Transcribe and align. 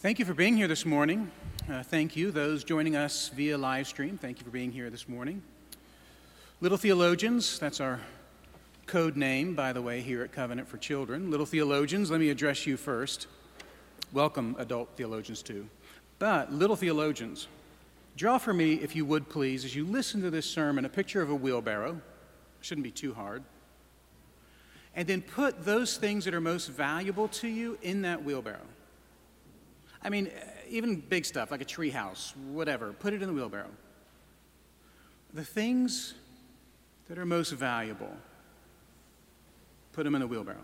Thank 0.00 0.18
you 0.18 0.26
for 0.26 0.34
being 0.34 0.58
here 0.58 0.68
this 0.68 0.84
morning. 0.84 1.30
Uh, 1.70 1.82
thank 1.82 2.16
you, 2.16 2.30
those 2.30 2.64
joining 2.64 2.96
us 2.96 3.30
via 3.30 3.56
live 3.56 3.86
stream. 3.86 4.18
Thank 4.18 4.38
you 4.38 4.44
for 4.44 4.50
being 4.50 4.70
here 4.70 4.90
this 4.90 5.08
morning. 5.08 5.42
Little 6.60 6.76
Theologians, 6.76 7.58
that's 7.58 7.80
our 7.80 8.00
code 8.84 9.16
name, 9.16 9.54
by 9.54 9.72
the 9.72 9.80
way, 9.80 10.02
here 10.02 10.22
at 10.22 10.32
Covenant 10.32 10.68
for 10.68 10.76
Children. 10.76 11.30
Little 11.30 11.46
Theologians, 11.46 12.10
let 12.10 12.20
me 12.20 12.28
address 12.28 12.66
you 12.66 12.76
first. 12.76 13.26
Welcome, 14.12 14.54
adult 14.58 14.90
theologians, 14.96 15.40
too. 15.40 15.66
But, 16.18 16.52
Little 16.52 16.76
Theologians, 16.76 17.48
draw 18.18 18.36
for 18.36 18.52
me, 18.52 18.74
if 18.74 18.94
you 18.94 19.06
would 19.06 19.30
please, 19.30 19.64
as 19.64 19.74
you 19.74 19.86
listen 19.86 20.20
to 20.20 20.30
this 20.30 20.48
sermon, 20.48 20.84
a 20.84 20.90
picture 20.90 21.22
of 21.22 21.30
a 21.30 21.34
wheelbarrow. 21.34 21.98
Shouldn't 22.60 22.84
be 22.84 22.90
too 22.90 23.14
hard. 23.14 23.42
And 24.94 25.08
then 25.08 25.22
put 25.22 25.64
those 25.64 25.96
things 25.96 26.26
that 26.26 26.34
are 26.34 26.40
most 26.40 26.68
valuable 26.68 27.28
to 27.28 27.48
you 27.48 27.78
in 27.80 28.02
that 28.02 28.22
wheelbarrow. 28.22 28.60
I 30.06 30.08
mean, 30.08 30.30
even 30.68 31.00
big 31.00 31.24
stuff 31.24 31.50
like 31.50 31.60
a 31.60 31.64
tree 31.64 31.90
house, 31.90 32.32
whatever, 32.52 32.92
put 32.92 33.12
it 33.12 33.22
in 33.22 33.28
the 33.28 33.34
wheelbarrow. 33.34 33.70
The 35.34 35.44
things 35.44 36.14
that 37.08 37.18
are 37.18 37.26
most 37.26 37.50
valuable, 37.50 38.12
put 39.92 40.04
them 40.04 40.14
in 40.14 40.20
the 40.20 40.28
wheelbarrow. 40.28 40.62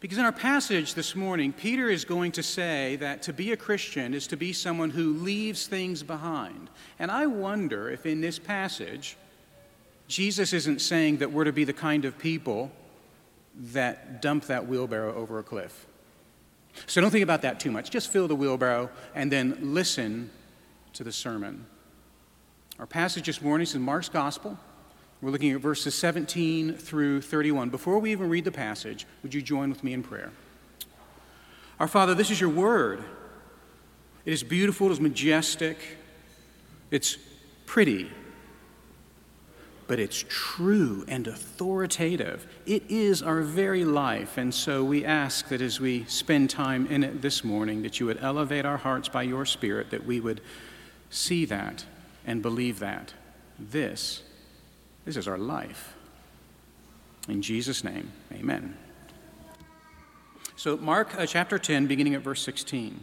Because 0.00 0.18
in 0.18 0.26
our 0.26 0.32
passage 0.32 0.92
this 0.92 1.16
morning, 1.16 1.54
Peter 1.54 1.88
is 1.88 2.04
going 2.04 2.32
to 2.32 2.42
say 2.42 2.96
that 2.96 3.22
to 3.22 3.32
be 3.32 3.52
a 3.52 3.56
Christian 3.56 4.12
is 4.12 4.26
to 4.26 4.36
be 4.36 4.52
someone 4.52 4.90
who 4.90 5.14
leaves 5.14 5.66
things 5.66 6.02
behind. 6.02 6.68
And 6.98 7.10
I 7.10 7.24
wonder 7.24 7.88
if 7.88 8.04
in 8.04 8.20
this 8.20 8.38
passage, 8.38 9.16
Jesus 10.08 10.52
isn't 10.52 10.82
saying 10.82 11.18
that 11.18 11.32
we're 11.32 11.44
to 11.44 11.52
be 11.54 11.64
the 11.64 11.72
kind 11.72 12.04
of 12.04 12.18
people 12.18 12.70
that 13.72 14.20
dump 14.20 14.44
that 14.48 14.68
wheelbarrow 14.68 15.14
over 15.14 15.38
a 15.38 15.42
cliff. 15.42 15.86
So 16.86 17.00
don't 17.00 17.10
think 17.10 17.22
about 17.22 17.42
that 17.42 17.60
too 17.60 17.70
much. 17.70 17.90
Just 17.90 18.10
fill 18.10 18.28
the 18.28 18.34
wheelbarrow 18.34 18.90
and 19.14 19.30
then 19.30 19.58
listen 19.60 20.30
to 20.94 21.04
the 21.04 21.12
sermon. 21.12 21.66
Our 22.78 22.86
passage 22.86 23.26
this 23.26 23.40
morning 23.40 23.62
is 23.62 23.74
in 23.74 23.82
Mark's 23.82 24.08
Gospel. 24.08 24.58
We're 25.20 25.30
looking 25.30 25.52
at 25.52 25.60
verses 25.60 25.94
17 25.94 26.74
through 26.74 27.22
31. 27.22 27.70
Before 27.70 27.98
we 27.98 28.12
even 28.12 28.28
read 28.28 28.44
the 28.44 28.52
passage, 28.52 29.06
would 29.22 29.32
you 29.32 29.40
join 29.40 29.70
with 29.70 29.82
me 29.82 29.92
in 29.92 30.02
prayer? 30.02 30.32
Our 31.80 31.88
Father, 31.88 32.14
this 32.14 32.30
is 32.30 32.40
your 32.40 32.50
word. 32.50 33.02
It 34.24 34.32
is 34.32 34.42
beautiful, 34.42 34.88
it 34.88 34.92
is 34.92 35.00
majestic, 35.00 35.78
it's 36.90 37.18
pretty 37.66 38.10
but 39.86 39.98
it's 39.98 40.24
true 40.28 41.04
and 41.08 41.26
authoritative. 41.26 42.46
It 42.66 42.84
is 42.88 43.22
our 43.22 43.42
very 43.42 43.84
life. 43.84 44.38
And 44.38 44.54
so 44.54 44.82
we 44.82 45.04
ask 45.04 45.48
that 45.48 45.60
as 45.60 45.80
we 45.80 46.04
spend 46.04 46.50
time 46.50 46.86
in 46.86 47.04
it 47.04 47.22
this 47.22 47.44
morning, 47.44 47.82
that 47.82 48.00
you 48.00 48.06
would 48.06 48.22
elevate 48.22 48.64
our 48.64 48.78
hearts 48.78 49.08
by 49.08 49.22
your 49.22 49.44
Spirit, 49.44 49.90
that 49.90 50.06
we 50.06 50.20
would 50.20 50.40
see 51.10 51.44
that 51.46 51.84
and 52.26 52.42
believe 52.42 52.78
that. 52.78 53.12
This, 53.58 54.22
this 55.04 55.16
is 55.16 55.28
our 55.28 55.38
life. 55.38 55.94
In 57.28 57.42
Jesus' 57.42 57.84
name, 57.84 58.12
amen. 58.32 58.76
So, 60.56 60.76
Mark 60.76 61.14
uh, 61.18 61.26
chapter 61.26 61.58
10, 61.58 61.86
beginning 61.86 62.14
at 62.14 62.22
verse 62.22 62.42
16. 62.42 63.02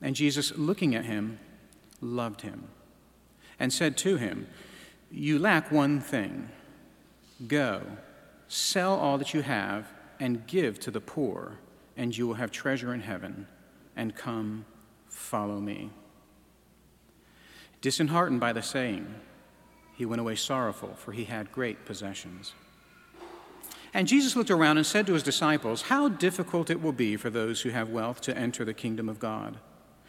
And 0.00 0.14
Jesus, 0.14 0.56
looking 0.56 0.94
at 0.94 1.04
him, 1.04 1.38
loved 2.00 2.42
him 2.42 2.68
and 3.58 3.72
said 3.72 3.96
to 3.98 4.16
him, 4.16 4.46
You 5.10 5.38
lack 5.38 5.70
one 5.72 6.00
thing. 6.00 6.48
Go, 7.46 7.82
sell 8.48 8.94
all 8.94 9.18
that 9.18 9.34
you 9.34 9.42
have, 9.42 9.88
and 10.20 10.46
give 10.46 10.80
to 10.80 10.90
the 10.90 11.00
poor, 11.00 11.58
and 11.96 12.16
you 12.16 12.26
will 12.26 12.34
have 12.34 12.50
treasure 12.50 12.92
in 12.92 13.00
heaven. 13.00 13.46
And 13.96 14.14
come, 14.14 14.64
follow 15.08 15.60
me. 15.60 15.90
Disheartened 17.80 18.40
by 18.40 18.52
the 18.52 18.62
saying, 18.62 19.14
he 19.98 20.06
went 20.06 20.20
away 20.20 20.36
sorrowful, 20.36 20.94
for 20.94 21.10
he 21.10 21.24
had 21.24 21.50
great 21.50 21.84
possessions. 21.84 22.54
And 23.92 24.06
Jesus 24.06 24.36
looked 24.36 24.50
around 24.50 24.76
and 24.76 24.86
said 24.86 25.08
to 25.08 25.14
his 25.14 25.24
disciples, 25.24 25.82
How 25.82 26.08
difficult 26.08 26.70
it 26.70 26.80
will 26.80 26.92
be 26.92 27.16
for 27.16 27.30
those 27.30 27.62
who 27.62 27.70
have 27.70 27.88
wealth 27.88 28.20
to 28.22 28.36
enter 28.36 28.64
the 28.64 28.74
kingdom 28.74 29.08
of 29.08 29.18
God. 29.18 29.58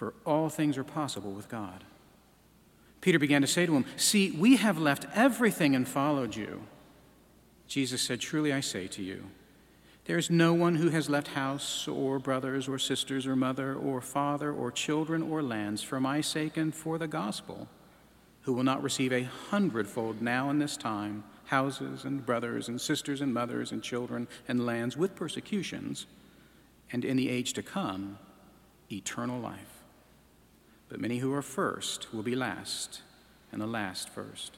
for 0.00 0.14
all 0.24 0.48
things 0.48 0.78
are 0.78 0.82
possible 0.82 1.30
with 1.30 1.46
God. 1.50 1.84
Peter 3.02 3.18
began 3.18 3.42
to 3.42 3.46
say 3.46 3.66
to 3.66 3.74
him, 3.74 3.84
See, 3.96 4.30
we 4.30 4.56
have 4.56 4.78
left 4.78 5.04
everything 5.14 5.76
and 5.76 5.86
followed 5.86 6.34
you. 6.34 6.62
Jesus 7.68 8.00
said, 8.00 8.18
Truly 8.18 8.50
I 8.50 8.60
say 8.60 8.86
to 8.86 9.02
you, 9.02 9.26
there 10.06 10.16
is 10.16 10.30
no 10.30 10.54
one 10.54 10.76
who 10.76 10.88
has 10.88 11.10
left 11.10 11.28
house 11.28 11.86
or 11.86 12.18
brothers 12.18 12.66
or 12.66 12.78
sisters 12.78 13.26
or 13.26 13.36
mother 13.36 13.74
or 13.74 14.00
father 14.00 14.50
or 14.50 14.72
children 14.72 15.22
or 15.22 15.42
lands 15.42 15.82
for 15.82 16.00
my 16.00 16.22
sake 16.22 16.56
and 16.56 16.74
for 16.74 16.96
the 16.96 17.06
gospel 17.06 17.68
who 18.44 18.54
will 18.54 18.64
not 18.64 18.82
receive 18.82 19.12
a 19.12 19.24
hundredfold 19.24 20.22
now 20.22 20.48
in 20.48 20.58
this 20.58 20.78
time 20.78 21.24
houses 21.44 22.06
and 22.06 22.24
brothers 22.24 22.68
and 22.68 22.80
sisters 22.80 23.20
and 23.20 23.34
mothers 23.34 23.70
and 23.70 23.82
children 23.82 24.28
and 24.48 24.64
lands 24.64 24.96
with 24.96 25.14
persecutions, 25.14 26.06
and 26.90 27.04
in 27.04 27.18
the 27.18 27.28
age 27.28 27.52
to 27.52 27.62
come, 27.62 28.18
eternal 28.90 29.38
life. 29.38 29.79
But 30.90 31.00
many 31.00 31.18
who 31.18 31.32
are 31.32 31.40
first 31.40 32.12
will 32.12 32.24
be 32.24 32.34
last, 32.34 33.02
and 33.52 33.62
the 33.62 33.66
last 33.66 34.08
first. 34.08 34.56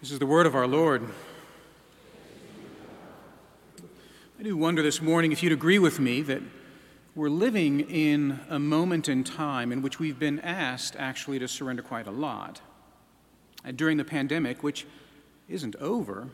This 0.00 0.10
is 0.10 0.18
the 0.18 0.26
word 0.26 0.44
of 0.44 0.56
our 0.56 0.66
Lord. 0.66 1.08
I 4.40 4.42
do 4.42 4.56
wonder 4.56 4.82
this 4.82 5.00
morning 5.00 5.30
if 5.30 5.40
you'd 5.40 5.52
agree 5.52 5.78
with 5.78 6.00
me 6.00 6.20
that 6.22 6.42
we're 7.14 7.28
living 7.28 7.78
in 7.78 8.40
a 8.48 8.58
moment 8.58 9.08
in 9.08 9.22
time 9.22 9.70
in 9.70 9.82
which 9.82 10.00
we've 10.00 10.18
been 10.18 10.40
asked 10.40 10.96
actually 10.98 11.38
to 11.38 11.46
surrender 11.46 11.82
quite 11.82 12.08
a 12.08 12.10
lot. 12.10 12.60
And 13.64 13.76
during 13.76 13.98
the 13.98 14.04
pandemic, 14.04 14.64
which 14.64 14.84
isn't 15.48 15.76
over, 15.76 16.26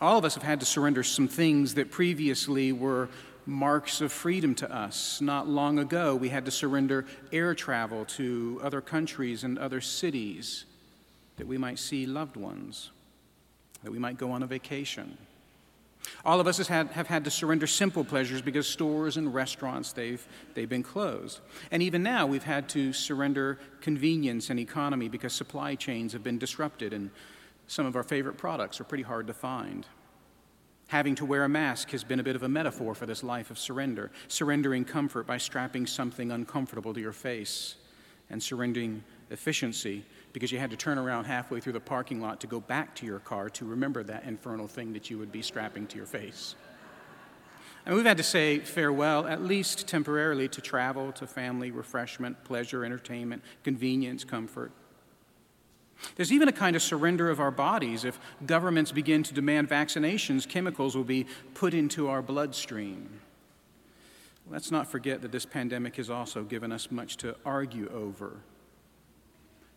all 0.00 0.18
of 0.18 0.24
us 0.24 0.34
have 0.34 0.44
had 0.44 0.60
to 0.60 0.66
surrender 0.66 1.02
some 1.02 1.26
things 1.26 1.74
that 1.74 1.90
previously 1.90 2.70
were 2.70 3.08
marks 3.50 4.00
of 4.00 4.12
freedom 4.12 4.54
to 4.54 4.72
us. 4.72 5.20
Not 5.20 5.48
long 5.48 5.78
ago, 5.78 6.14
we 6.14 6.28
had 6.28 6.44
to 6.44 6.50
surrender 6.50 7.04
air 7.32 7.54
travel 7.54 8.04
to 8.16 8.60
other 8.62 8.80
countries 8.80 9.42
and 9.44 9.58
other 9.58 9.80
cities 9.80 10.64
that 11.36 11.46
we 11.46 11.58
might 11.58 11.78
see 11.78 12.06
loved 12.06 12.36
ones, 12.36 12.90
that 13.82 13.90
we 13.90 13.98
might 13.98 14.16
go 14.16 14.30
on 14.30 14.42
a 14.42 14.46
vacation. 14.46 15.18
All 16.24 16.40
of 16.40 16.46
us 16.46 16.66
had, 16.66 16.88
have 16.88 17.08
had 17.08 17.24
to 17.24 17.30
surrender 17.30 17.66
simple 17.66 18.04
pleasures 18.04 18.40
because 18.40 18.66
stores 18.66 19.16
and 19.16 19.34
restaurants, 19.34 19.92
they've, 19.92 20.24
they've 20.54 20.68
been 20.68 20.82
closed. 20.82 21.40
And 21.70 21.82
even 21.82 22.02
now, 22.02 22.26
we've 22.26 22.44
had 22.44 22.68
to 22.70 22.92
surrender 22.92 23.58
convenience 23.80 24.48
and 24.48 24.60
economy 24.60 25.08
because 25.08 25.32
supply 25.32 25.74
chains 25.74 26.12
have 26.12 26.22
been 26.22 26.38
disrupted 26.38 26.92
and 26.92 27.10
some 27.66 27.84
of 27.84 27.96
our 27.96 28.02
favorite 28.02 28.38
products 28.38 28.80
are 28.80 28.84
pretty 28.84 29.04
hard 29.04 29.26
to 29.26 29.34
find. 29.34 29.86
Having 30.90 31.14
to 31.14 31.24
wear 31.24 31.44
a 31.44 31.48
mask 31.48 31.92
has 31.92 32.02
been 32.02 32.18
a 32.18 32.24
bit 32.24 32.34
of 32.34 32.42
a 32.42 32.48
metaphor 32.48 32.96
for 32.96 33.06
this 33.06 33.22
life 33.22 33.52
of 33.52 33.60
surrender, 33.60 34.10
surrendering 34.26 34.84
comfort 34.84 35.24
by 35.24 35.38
strapping 35.38 35.86
something 35.86 36.32
uncomfortable 36.32 36.92
to 36.92 37.00
your 37.00 37.12
face, 37.12 37.76
and 38.28 38.42
surrendering 38.42 39.04
efficiency 39.30 40.04
because 40.32 40.50
you 40.50 40.58
had 40.58 40.68
to 40.70 40.76
turn 40.76 40.98
around 40.98 41.26
halfway 41.26 41.60
through 41.60 41.74
the 41.74 41.80
parking 41.80 42.20
lot 42.20 42.40
to 42.40 42.48
go 42.48 42.58
back 42.58 42.92
to 42.96 43.06
your 43.06 43.20
car 43.20 43.48
to 43.50 43.64
remember 43.64 44.02
that 44.02 44.24
infernal 44.24 44.66
thing 44.66 44.92
that 44.92 45.08
you 45.10 45.16
would 45.16 45.30
be 45.30 45.42
strapping 45.42 45.86
to 45.86 45.96
your 45.96 46.06
face. 46.06 46.56
And 47.86 47.94
we've 47.94 48.04
had 48.04 48.16
to 48.16 48.24
say 48.24 48.58
farewell, 48.58 49.28
at 49.28 49.44
least 49.44 49.86
temporarily, 49.86 50.48
to 50.48 50.60
travel, 50.60 51.12
to 51.12 51.26
family, 51.28 51.70
refreshment, 51.70 52.42
pleasure, 52.42 52.84
entertainment, 52.84 53.44
convenience, 53.62 54.24
comfort. 54.24 54.72
There's 56.16 56.32
even 56.32 56.48
a 56.48 56.52
kind 56.52 56.76
of 56.76 56.82
surrender 56.82 57.30
of 57.30 57.40
our 57.40 57.50
bodies. 57.50 58.04
If 58.04 58.18
governments 58.46 58.92
begin 58.92 59.22
to 59.24 59.34
demand 59.34 59.68
vaccinations, 59.68 60.48
chemicals 60.48 60.96
will 60.96 61.04
be 61.04 61.26
put 61.54 61.74
into 61.74 62.08
our 62.08 62.22
bloodstream. 62.22 63.20
Let's 64.48 64.70
not 64.70 64.88
forget 64.88 65.22
that 65.22 65.32
this 65.32 65.46
pandemic 65.46 65.96
has 65.96 66.10
also 66.10 66.42
given 66.42 66.72
us 66.72 66.90
much 66.90 67.16
to 67.18 67.36
argue 67.44 67.88
over, 67.94 68.38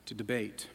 to 0.06 0.14
debate, 0.14 0.68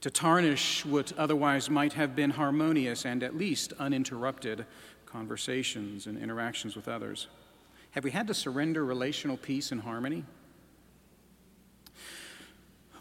to 0.00 0.10
tarnish 0.10 0.84
what 0.84 1.12
otherwise 1.16 1.70
might 1.70 1.92
have 1.92 2.16
been 2.16 2.30
harmonious 2.30 3.04
and 3.04 3.22
at 3.22 3.36
least 3.36 3.72
uninterrupted 3.78 4.66
conversations 5.04 6.06
and 6.06 6.18
interactions 6.18 6.76
with 6.76 6.88
others. 6.88 7.28
Have 7.92 8.04
we 8.04 8.10
had 8.10 8.26
to 8.26 8.34
surrender 8.34 8.84
relational 8.84 9.36
peace 9.36 9.72
and 9.72 9.80
harmony? 9.80 10.24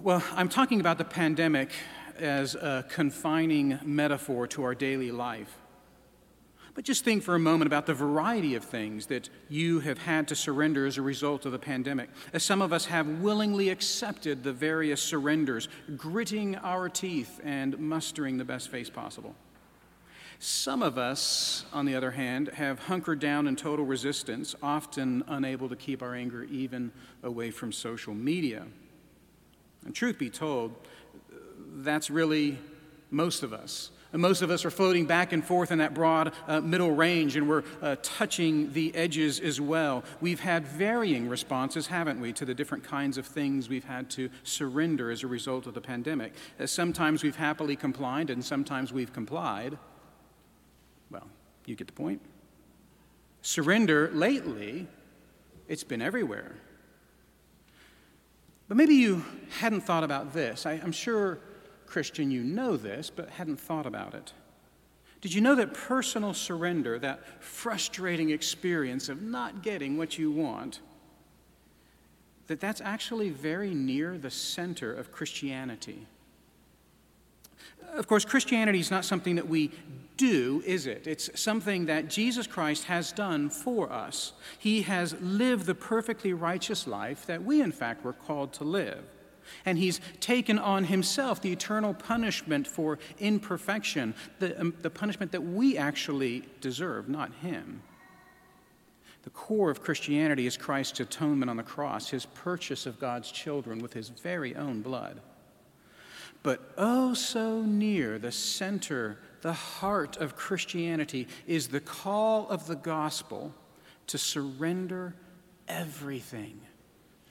Well, 0.06 0.22
I'm 0.36 0.50
talking 0.50 0.82
about 0.82 1.00
the 1.00 1.04
pandemic 1.04 1.72
as 2.20 2.54
a 2.54 2.86
confining 2.88 3.80
metaphor 3.84 4.46
to 4.50 4.62
our 4.62 4.76
daily 4.76 5.10
life. 5.10 5.52
But 6.76 6.84
just 6.84 7.04
think 7.04 7.24
for 7.24 7.34
a 7.34 7.40
moment 7.40 7.66
about 7.66 7.88
the 7.88 7.96
variety 7.96 8.54
of 8.54 8.64
things 8.64 9.08
that 9.08 9.32
you 9.50 9.80
have 9.80 9.98
had 9.98 10.28
to 10.28 10.36
surrender 10.36 10.86
as 10.86 11.00
a 11.00 11.02
result 11.02 11.48
of 11.48 11.54
the 11.54 11.58
pandemic. 11.58 12.12
As 12.34 12.44
some 12.44 12.62
of 12.62 12.72
us 12.72 12.86
have 12.86 13.08
willingly 13.08 13.70
accepted 13.70 14.44
the 14.44 14.54
various 14.54 15.02
surrenders, 15.02 15.70
gritting 15.98 16.56
our 16.58 16.88
teeth 16.88 17.42
and 17.44 17.76
mustering 17.80 18.38
the 18.38 18.46
best 18.46 18.70
face 18.70 18.92
possible. 18.92 19.34
Some 20.38 20.84
of 20.84 21.00
us, 21.00 21.66
on 21.74 21.88
the 21.88 21.96
other 21.96 22.12
hand, 22.12 22.50
have 22.50 22.78
hunkered 22.78 23.20
down 23.20 23.48
in 23.48 23.56
total 23.56 23.86
resistance, 23.86 24.54
often 24.62 25.24
unable 25.26 25.68
to 25.68 25.76
keep 25.76 26.04
our 26.04 26.14
anger 26.14 26.44
even 26.44 26.92
away 27.24 27.50
from 27.50 27.72
social 27.72 28.14
media. 28.14 28.68
And 29.86 29.94
truth 29.94 30.18
be 30.18 30.30
told, 30.30 30.74
that's 31.78 32.10
really 32.10 32.58
most 33.12 33.44
of 33.44 33.54
us. 33.54 33.92
And 34.14 34.22
most 34.22 34.42
of 34.42 34.50
us 34.50 34.64
are 34.64 34.72
floating 34.72 35.06
back 35.06 35.34
and 35.34 35.44
forth 35.44 35.72
in 35.72 35.80
that 35.80 35.94
broad 35.94 36.32
uh, 36.48 36.62
middle 36.62 36.92
range, 36.92 37.36
and 37.36 37.50
we're 37.50 37.64
uh, 37.82 37.98
touching 38.02 38.72
the 38.72 38.96
edges 38.96 39.42
as 39.42 39.60
well. 39.60 40.06
We've 40.22 40.40
had 40.40 40.66
varying 40.66 41.28
responses, 41.28 41.88
haven't 41.88 42.22
we, 42.22 42.32
to 42.34 42.46
the 42.46 42.54
different 42.54 42.86
kinds 42.86 43.18
of 43.18 43.26
things 43.26 43.68
we've 43.68 43.84
had 43.84 44.10
to 44.12 44.30
surrender 44.44 45.12
as 45.12 45.24
a 45.24 45.28
result 45.28 45.68
of 45.68 45.74
the 45.74 45.82
pandemic. 45.82 46.34
Uh, 46.58 46.66
sometimes 46.66 47.24
we've 47.24 47.36
happily 47.36 47.76
complied, 47.76 48.30
and 48.30 48.44
sometimes 48.44 48.94
we've 48.94 49.12
complied. 49.12 49.78
Well, 51.12 51.28
you 51.66 51.76
get 51.76 51.88
the 51.88 51.94
point. 51.94 52.22
Surrender 53.42 54.10
lately, 54.14 54.88
it's 55.68 55.84
been 55.84 56.02
everywhere. 56.02 56.56
But 58.68 58.78
maybe 58.78 58.96
you 58.96 59.24
hadn't 59.60 59.82
thought 59.82 60.04
about 60.04 60.34
this. 60.34 60.66
I, 60.66 60.74
am 60.74 60.92
sure, 60.92 61.40
Christian, 61.86 62.32
you 62.32 62.44
know 62.44 62.78
this, 62.78 63.10
but 63.10 63.30
hadn't 63.30 63.60
thought 63.60 63.86
about 63.86 64.14
it. 64.14 64.34
Did 65.22 65.34
you 65.34 65.42
know 65.42 65.56
that 65.56 65.74
personal 65.74 66.34
surrender, 66.34 67.00
that 67.00 67.44
frustrating 67.44 68.30
experience 68.30 69.10
of 69.10 69.22
not 69.22 69.64
getting 69.64 69.98
what 69.98 70.18
you 70.18 70.32
want, 70.32 70.82
that 72.48 72.60
that's 72.60 72.82
actually 72.82 73.30
very 73.30 73.74
near 73.74 74.18
the 74.18 74.30
center 74.30 74.94
of 74.94 75.12
Christianity? 75.12 76.06
Of 77.94 78.08
course, 78.08 78.26
Christianity 78.26 78.80
is 78.80 78.92
not 78.92 79.06
something 79.06 79.36
that 79.36 79.48
we 79.48 79.72
do, 80.18 80.64
is 80.66 80.88
it? 80.88 81.08
It's 81.08 81.30
something 81.40 81.86
that 81.86 82.10
Jesus 82.10 82.48
Christ 82.48 82.86
has 82.86 83.12
done 83.12 83.50
for 83.50 83.92
us. 83.92 84.34
He 84.60 84.84
has 84.84 85.16
lived 85.22 85.66
the 85.66 85.76
perfectly 85.76 86.34
righteous 86.34 86.88
life 86.88 87.26
that 87.26 87.44
we, 87.44 87.62
in 87.62 87.72
fact, 87.72 88.04
were 88.04 88.14
called 88.14 88.54
to 88.54 88.64
live. 88.64 89.04
And 89.66 89.78
he's 89.78 90.02
taken 90.20 90.58
on 90.58 90.86
himself 90.86 91.42
the 91.42 91.52
eternal 91.52 91.94
punishment 91.94 92.68
for 92.68 93.00
imperfection, 93.20 94.16
the, 94.40 94.60
um, 94.60 94.74
the 94.82 94.90
punishment 94.90 95.32
that 95.32 95.44
we 95.44 95.78
actually 95.78 96.44
deserve, 96.62 97.10
not 97.10 97.32
him. 97.42 97.82
The 99.24 99.30
core 99.32 99.72
of 99.72 99.82
Christianity 99.82 100.46
is 100.46 100.56
Christ's 100.56 101.00
atonement 101.00 101.50
on 101.50 101.58
the 101.58 101.64
cross, 101.64 102.10
his 102.10 102.26
purchase 102.28 102.86
of 102.86 103.00
God's 103.00 103.32
children 103.32 103.80
with 103.80 103.94
his 103.94 104.10
very 104.10 104.56
own 104.56 104.82
blood. 104.82 105.20
But 106.44 106.74
oh, 106.78 107.16
so 107.16 107.64
near 107.64 108.20
the 108.20 108.32
center, 108.32 109.18
the 109.46 109.54
heart 109.54 110.18
of 110.18 110.36
Christianity 110.36 111.28
is 111.46 111.68
the 111.68 111.80
call 111.80 112.50
of 112.50 112.66
the 112.66 112.76
gospel 112.76 113.54
to 114.08 114.18
surrender 114.18 115.14
everything 115.68 116.60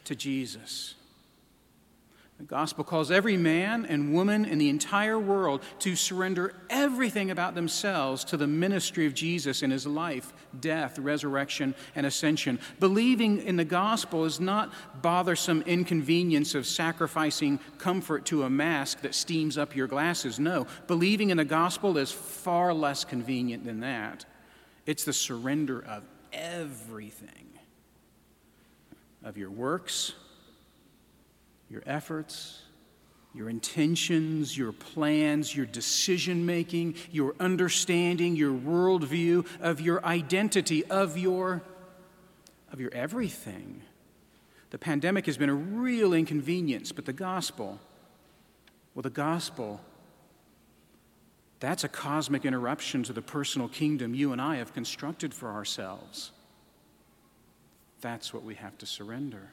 to 0.04 0.14
Jesus. 0.14 0.94
The 2.38 2.44
gospel 2.44 2.82
calls 2.82 3.12
every 3.12 3.36
man 3.36 3.86
and 3.86 4.12
woman 4.12 4.44
in 4.44 4.58
the 4.58 4.68
entire 4.68 5.18
world 5.18 5.62
to 5.78 5.94
surrender 5.94 6.52
everything 6.68 7.30
about 7.30 7.54
themselves 7.54 8.24
to 8.24 8.36
the 8.36 8.48
ministry 8.48 9.06
of 9.06 9.14
Jesus 9.14 9.62
in 9.62 9.70
his 9.70 9.86
life, 9.86 10.32
death, 10.58 10.98
resurrection, 10.98 11.76
and 11.94 12.04
ascension. 12.04 12.58
Believing 12.80 13.40
in 13.40 13.54
the 13.54 13.64
gospel 13.64 14.24
is 14.24 14.40
not 14.40 14.72
bothersome 15.00 15.62
inconvenience 15.62 16.56
of 16.56 16.66
sacrificing 16.66 17.60
comfort 17.78 18.24
to 18.26 18.42
a 18.42 18.50
mask 18.50 19.02
that 19.02 19.14
steams 19.14 19.56
up 19.56 19.76
your 19.76 19.86
glasses. 19.86 20.40
No, 20.40 20.66
believing 20.88 21.30
in 21.30 21.36
the 21.36 21.44
gospel 21.44 21.96
is 21.98 22.10
far 22.10 22.74
less 22.74 23.04
convenient 23.04 23.64
than 23.64 23.78
that. 23.80 24.24
It's 24.86 25.04
the 25.04 25.12
surrender 25.12 25.84
of 25.84 26.02
everything 26.32 27.30
of 29.22 29.38
your 29.38 29.50
works 29.50 30.14
your 31.74 31.82
efforts, 31.86 32.62
your 33.34 33.50
intentions, 33.50 34.56
your 34.56 34.70
plans, 34.70 35.56
your 35.56 35.66
decision 35.66 36.46
making, 36.46 36.94
your 37.10 37.34
understanding, 37.40 38.36
your 38.36 38.52
worldview, 38.52 39.44
of 39.60 39.80
your 39.80 40.02
identity, 40.06 40.84
of 40.84 41.18
your, 41.18 41.62
of 42.72 42.80
your 42.80 42.94
everything. 42.94 43.82
The 44.70 44.78
pandemic 44.78 45.26
has 45.26 45.36
been 45.36 45.48
a 45.48 45.54
real 45.54 46.14
inconvenience, 46.14 46.92
but 46.92 47.06
the 47.06 47.12
gospel, 47.12 47.80
well, 48.94 49.02
the 49.02 49.10
gospel, 49.10 49.80
that's 51.58 51.82
a 51.82 51.88
cosmic 51.88 52.44
interruption 52.44 53.02
to 53.02 53.12
the 53.12 53.22
personal 53.22 53.66
kingdom 53.66 54.14
you 54.14 54.30
and 54.30 54.40
I 54.40 54.56
have 54.56 54.72
constructed 54.72 55.34
for 55.34 55.50
ourselves. 55.50 56.30
That's 58.00 58.32
what 58.32 58.44
we 58.44 58.54
have 58.54 58.78
to 58.78 58.86
surrender. 58.86 59.50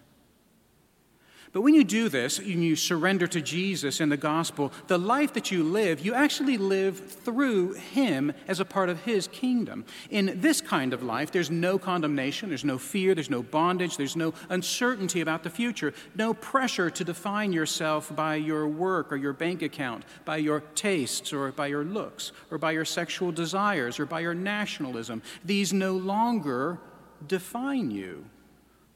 But 1.54 1.62
when 1.62 1.76
you 1.76 1.84
do 1.84 2.08
this, 2.08 2.40
and 2.40 2.64
you 2.64 2.78
surrender 2.78 3.28
to 3.28 3.42
Jesus 3.42 4.00
and 4.00 4.10
the 4.10 4.16
gospel, 4.16 4.72
the 4.88 4.98
life 4.98 5.34
that 5.34 5.52
you 5.52 5.64
live, 5.64 6.00
you 6.00 6.14
actually 6.14 6.58
live 6.58 6.98
through 6.98 7.74
Him 7.74 8.32
as 8.48 8.62
a 8.62 8.66
part 8.66 8.88
of 8.88 9.04
His 9.04 9.28
kingdom. 9.28 9.84
In 10.10 10.40
this 10.40 10.62
kind 10.62 10.94
of 10.94 11.04
life, 11.04 11.30
there's 11.30 11.52
no 11.52 11.78
condemnation, 11.78 12.48
there's 12.48 12.64
no 12.64 12.78
fear, 12.78 13.14
there's 13.14 13.30
no 13.30 13.44
bondage, 13.44 13.98
there's 13.98 14.16
no 14.16 14.34
uncertainty 14.48 15.20
about 15.20 15.44
the 15.44 15.50
future, 15.50 15.94
no 16.16 16.34
pressure 16.34 16.90
to 16.90 17.04
define 17.04 17.52
yourself 17.52 18.16
by 18.16 18.36
your 18.36 18.66
work 18.66 19.12
or 19.12 19.18
your 19.18 19.34
bank 19.34 19.62
account, 19.62 20.06
by 20.24 20.38
your 20.38 20.62
tastes 20.74 21.34
or 21.34 21.52
by 21.52 21.68
your 21.68 21.84
looks, 21.84 22.32
or 22.50 22.58
by 22.58 22.72
your 22.72 22.86
sexual 22.86 23.30
desires, 23.30 24.00
or 24.00 24.06
by 24.06 24.22
your 24.22 24.34
nationalism. 24.34 25.22
These 25.44 25.74
no 25.74 25.98
longer 25.98 26.80
define 27.28 27.92
you. 27.92 28.24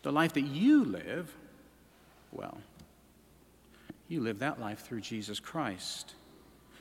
The 0.04 0.14
life 0.14 0.32
that 0.34 0.46
you 0.46 0.86
live 0.86 1.36
well. 2.36 2.58
You 4.08 4.22
live 4.22 4.40
that 4.40 4.60
life 4.60 4.80
through 4.80 5.02
Jesus 5.02 5.40
Christ. 5.40 6.14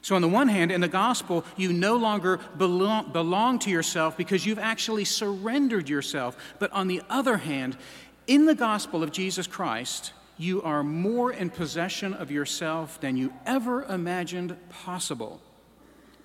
So, 0.03 0.15
on 0.15 0.21
the 0.21 0.29
one 0.29 0.49
hand, 0.49 0.71
in 0.71 0.83
the 0.83 0.89
gospel, 0.89 1.47
you 1.57 1.73
no 1.73 1.97
longer 1.97 2.39
belong, 2.59 3.13
belong, 3.13 3.59
to 3.61 3.71
yourself 3.71 4.19
because 4.19 4.45
you've 4.45 4.59
actually 4.59 5.07
surrendered 5.07 5.89
yourself. 5.89 6.37
But 6.59 6.71
on 6.73 6.89
the 6.89 7.01
other 7.09 7.39
hand, 7.39 7.79
in 8.27 8.45
the 8.45 8.55
gospel 8.55 9.03
of 9.03 9.13
Jesus 9.13 9.47
Christ, 9.47 10.13
you 10.37 10.61
are 10.61 10.83
more 10.83 11.33
in 11.33 11.49
possession 11.49 12.13
of 12.13 12.31
yourself 12.31 13.01
than 13.01 13.17
you 13.17 13.33
ever 13.47 13.85
imagined 13.85 14.57
possible 14.69 15.41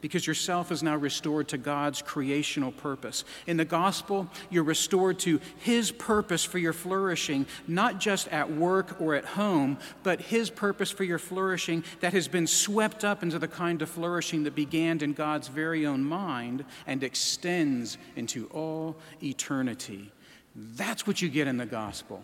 because 0.01 0.25
yourself 0.25 0.71
is 0.71 0.83
now 0.83 0.95
restored 0.95 1.47
to 1.49 1.57
God's 1.57 2.01
creational 2.01 2.71
purpose. 2.71 3.23
In 3.47 3.57
the 3.57 3.65
gospel, 3.65 4.29
you're 4.49 4.63
restored 4.63 5.19
to 5.19 5.39
His 5.57 5.91
purpose 5.91 6.43
for 6.43 6.57
your 6.57 6.73
flourishing, 6.73 7.45
not 7.67 7.99
just 7.99 8.27
at 8.29 8.51
work 8.51 8.99
or 9.01 9.15
at 9.15 9.25
home, 9.25 9.77
but 10.03 10.21
His 10.21 10.49
purpose 10.49 10.91
for 10.91 11.03
your 11.03 11.19
flourishing 11.19 11.83
that 11.99 12.13
has 12.13 12.27
been 12.27 12.47
swept 12.47 13.03
up 13.03 13.23
into 13.23 13.39
the 13.39 13.47
kind 13.47 13.81
of 13.81 13.89
flourishing 13.89 14.43
that 14.43 14.55
began 14.55 15.01
in 15.01 15.13
God's 15.13 15.47
very 15.47 15.85
own 15.85 16.03
mind 16.03 16.65
and 16.87 17.03
extends 17.03 17.97
into 18.15 18.47
all 18.47 18.95
eternity. 19.21 20.11
That's 20.55 21.05
what 21.05 21.21
you 21.21 21.29
get 21.29 21.47
in 21.47 21.57
the 21.57 21.65
gospel. 21.65 22.23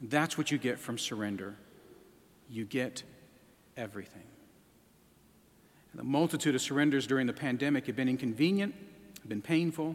That's 0.00 0.36
what 0.36 0.50
you 0.50 0.58
get 0.58 0.78
from 0.78 0.98
surrender. 0.98 1.54
You 2.50 2.64
get 2.64 3.02
everything. 3.76 4.22
The 5.94 6.02
multitude 6.02 6.54
of 6.54 6.62
surrenders 6.62 7.06
during 7.06 7.26
the 7.26 7.32
pandemic 7.32 7.86
have 7.86 7.96
been 7.96 8.08
inconvenient, 8.08 8.74
have 9.20 9.28
been 9.28 9.42
painful, 9.42 9.94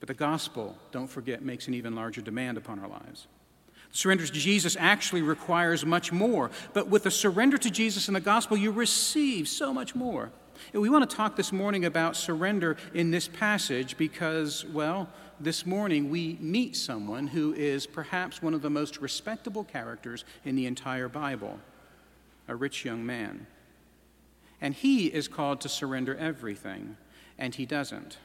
But 0.00 0.06
the 0.06 0.14
gospel, 0.14 0.76
don't 0.92 1.08
forget, 1.08 1.42
makes 1.42 1.66
an 1.66 1.74
even 1.74 1.94
larger 1.94 2.20
demand 2.20 2.56
upon 2.56 2.78
our 2.78 2.88
lives. 2.88 3.26
The 3.90 3.96
surrender 3.96 4.26
to 4.26 4.32
Jesus 4.32 4.76
actually 4.78 5.22
requires 5.22 5.84
much 5.84 6.12
more. 6.12 6.50
But 6.72 6.88
with 6.88 7.04
the 7.04 7.10
surrender 7.10 7.58
to 7.58 7.70
Jesus 7.70 8.06
in 8.08 8.14
the 8.14 8.20
gospel, 8.20 8.56
you 8.56 8.70
receive 8.70 9.48
so 9.48 9.72
much 9.72 9.94
more. 9.94 10.30
And 10.72 10.82
we 10.82 10.88
want 10.88 11.08
to 11.08 11.16
talk 11.16 11.36
this 11.36 11.52
morning 11.52 11.84
about 11.84 12.16
surrender 12.16 12.76
in 12.92 13.10
this 13.10 13.28
passage 13.28 13.96
because, 13.96 14.64
well, 14.66 15.08
this 15.40 15.64
morning 15.64 16.10
we 16.10 16.36
meet 16.40 16.76
someone 16.76 17.28
who 17.28 17.54
is 17.54 17.86
perhaps 17.86 18.42
one 18.42 18.54
of 18.54 18.62
the 18.62 18.70
most 18.70 19.00
respectable 19.00 19.64
characters 19.64 20.24
in 20.44 20.56
the 20.56 20.66
entire 20.66 21.08
Bible 21.08 21.58
a 22.48 22.56
rich 22.56 22.84
young 22.84 23.04
man. 23.04 23.46
And 24.60 24.74
he 24.74 25.06
is 25.06 25.28
called 25.28 25.60
to 25.62 25.68
surrender 25.68 26.16
everything, 26.16 26.96
and 27.38 27.54
he 27.54 27.66
doesn't. 27.66 28.18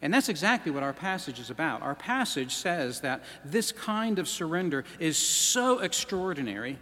And 0.00 0.14
that's 0.14 0.28
exactly 0.28 0.70
what 0.70 0.82
our 0.82 0.92
passage 0.92 1.40
is 1.40 1.50
about. 1.50 1.82
Our 1.82 1.94
passage 1.94 2.54
says 2.54 3.00
that 3.00 3.22
this 3.44 3.72
kind 3.72 4.18
of 4.18 4.28
surrender 4.28 4.84
is 5.00 5.16
so 5.16 5.80
extraordinary 5.80 6.78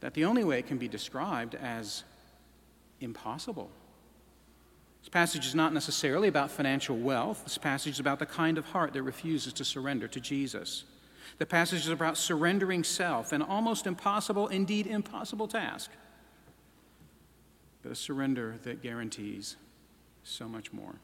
that 0.00 0.14
the 0.14 0.24
only 0.24 0.42
way 0.44 0.58
it 0.58 0.66
can 0.66 0.78
be 0.78 0.88
described 0.88 1.54
as 1.54 2.02
impossible. 3.00 3.70
This 5.02 5.08
passage 5.08 5.46
is 5.46 5.54
not 5.54 5.72
necessarily 5.72 6.26
about 6.26 6.50
financial 6.50 6.96
wealth. 6.96 7.44
This 7.44 7.58
passage 7.58 7.92
is 7.92 8.00
about 8.00 8.18
the 8.18 8.26
kind 8.26 8.58
of 8.58 8.66
heart 8.66 8.92
that 8.94 9.02
refuses 9.02 9.52
to 9.52 9.64
surrender 9.64 10.08
to 10.08 10.20
Jesus. 10.20 10.82
The 11.38 11.46
passage 11.46 11.80
is 11.80 11.88
about 11.90 12.16
surrendering 12.16 12.82
self, 12.82 13.32
an 13.32 13.42
almost 13.42 13.86
impossible, 13.86 14.48
indeed 14.48 14.86
impossible 14.86 15.46
task, 15.46 15.90
but 17.86 17.92
a 17.92 17.94
surrender 17.94 18.56
that 18.64 18.82
guarantees 18.82 19.54
so 20.24 20.48
much 20.48 20.72
more. 20.72 20.96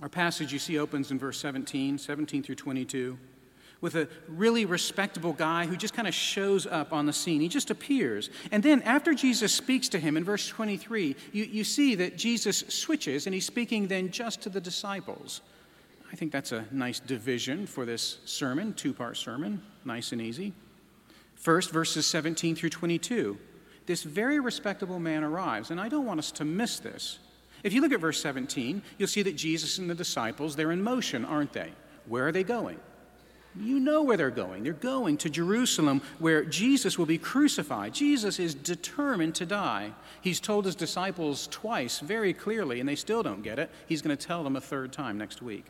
Our 0.00 0.08
passage, 0.08 0.50
you 0.50 0.58
see, 0.58 0.78
opens 0.78 1.10
in 1.10 1.18
verse 1.18 1.38
17, 1.40 1.98
17 1.98 2.42
through 2.42 2.54
22, 2.54 3.18
with 3.82 3.96
a 3.96 4.08
really 4.28 4.64
respectable 4.64 5.34
guy 5.34 5.66
who 5.66 5.76
just 5.76 5.92
kind 5.92 6.08
of 6.08 6.14
shows 6.14 6.66
up 6.66 6.94
on 6.94 7.04
the 7.04 7.12
scene. 7.12 7.42
He 7.42 7.48
just 7.48 7.70
appears. 7.70 8.30
And 8.50 8.62
then, 8.62 8.80
after 8.80 9.12
Jesus 9.12 9.54
speaks 9.54 9.90
to 9.90 9.98
him 9.98 10.16
in 10.16 10.24
verse 10.24 10.48
23, 10.48 11.14
you, 11.32 11.44
you 11.44 11.64
see 11.64 11.94
that 11.96 12.16
Jesus 12.16 12.64
switches 12.68 13.26
and 13.26 13.34
he's 13.34 13.44
speaking 13.44 13.88
then 13.88 14.10
just 14.10 14.40
to 14.40 14.48
the 14.48 14.60
disciples. 14.60 15.42
I 16.10 16.16
think 16.16 16.32
that's 16.32 16.52
a 16.52 16.64
nice 16.70 16.98
division 16.98 17.66
for 17.66 17.84
this 17.84 18.20
sermon, 18.24 18.72
two 18.72 18.94
part 18.94 19.18
sermon, 19.18 19.60
nice 19.84 20.12
and 20.12 20.22
easy. 20.22 20.54
First, 21.34 21.72
verses 21.72 22.06
17 22.06 22.56
through 22.56 22.70
22. 22.70 23.38
This 23.86 24.02
very 24.02 24.40
respectable 24.40 24.98
man 24.98 25.24
arrives, 25.24 25.70
and 25.70 25.80
I 25.80 25.88
don't 25.88 26.06
want 26.06 26.18
us 26.18 26.32
to 26.32 26.44
miss 26.44 26.78
this. 26.78 27.18
If 27.62 27.72
you 27.72 27.80
look 27.80 27.92
at 27.92 28.00
verse 28.00 28.20
17, 28.20 28.82
you'll 28.98 29.08
see 29.08 29.22
that 29.22 29.36
Jesus 29.36 29.78
and 29.78 29.88
the 29.88 29.94
disciples, 29.94 30.56
they're 30.56 30.72
in 30.72 30.82
motion, 30.82 31.24
aren't 31.24 31.52
they? 31.52 31.72
Where 32.06 32.26
are 32.28 32.32
they 32.32 32.44
going? 32.44 32.78
You 33.56 33.78
know 33.78 34.02
where 34.02 34.16
they're 34.16 34.30
going. 34.30 34.64
They're 34.64 34.72
going 34.72 35.16
to 35.18 35.30
Jerusalem 35.30 36.02
where 36.18 36.44
Jesus 36.44 36.98
will 36.98 37.06
be 37.06 37.18
crucified. 37.18 37.94
Jesus 37.94 38.40
is 38.40 38.54
determined 38.54 39.36
to 39.36 39.46
die. 39.46 39.92
He's 40.20 40.40
told 40.40 40.64
his 40.64 40.74
disciples 40.74 41.46
twice 41.50 42.00
very 42.00 42.34
clearly, 42.34 42.80
and 42.80 42.88
they 42.88 42.96
still 42.96 43.22
don't 43.22 43.42
get 43.42 43.58
it. 43.58 43.70
He's 43.86 44.02
going 44.02 44.16
to 44.16 44.26
tell 44.26 44.42
them 44.42 44.56
a 44.56 44.60
third 44.60 44.92
time 44.92 45.18
next 45.18 45.40
week. 45.40 45.66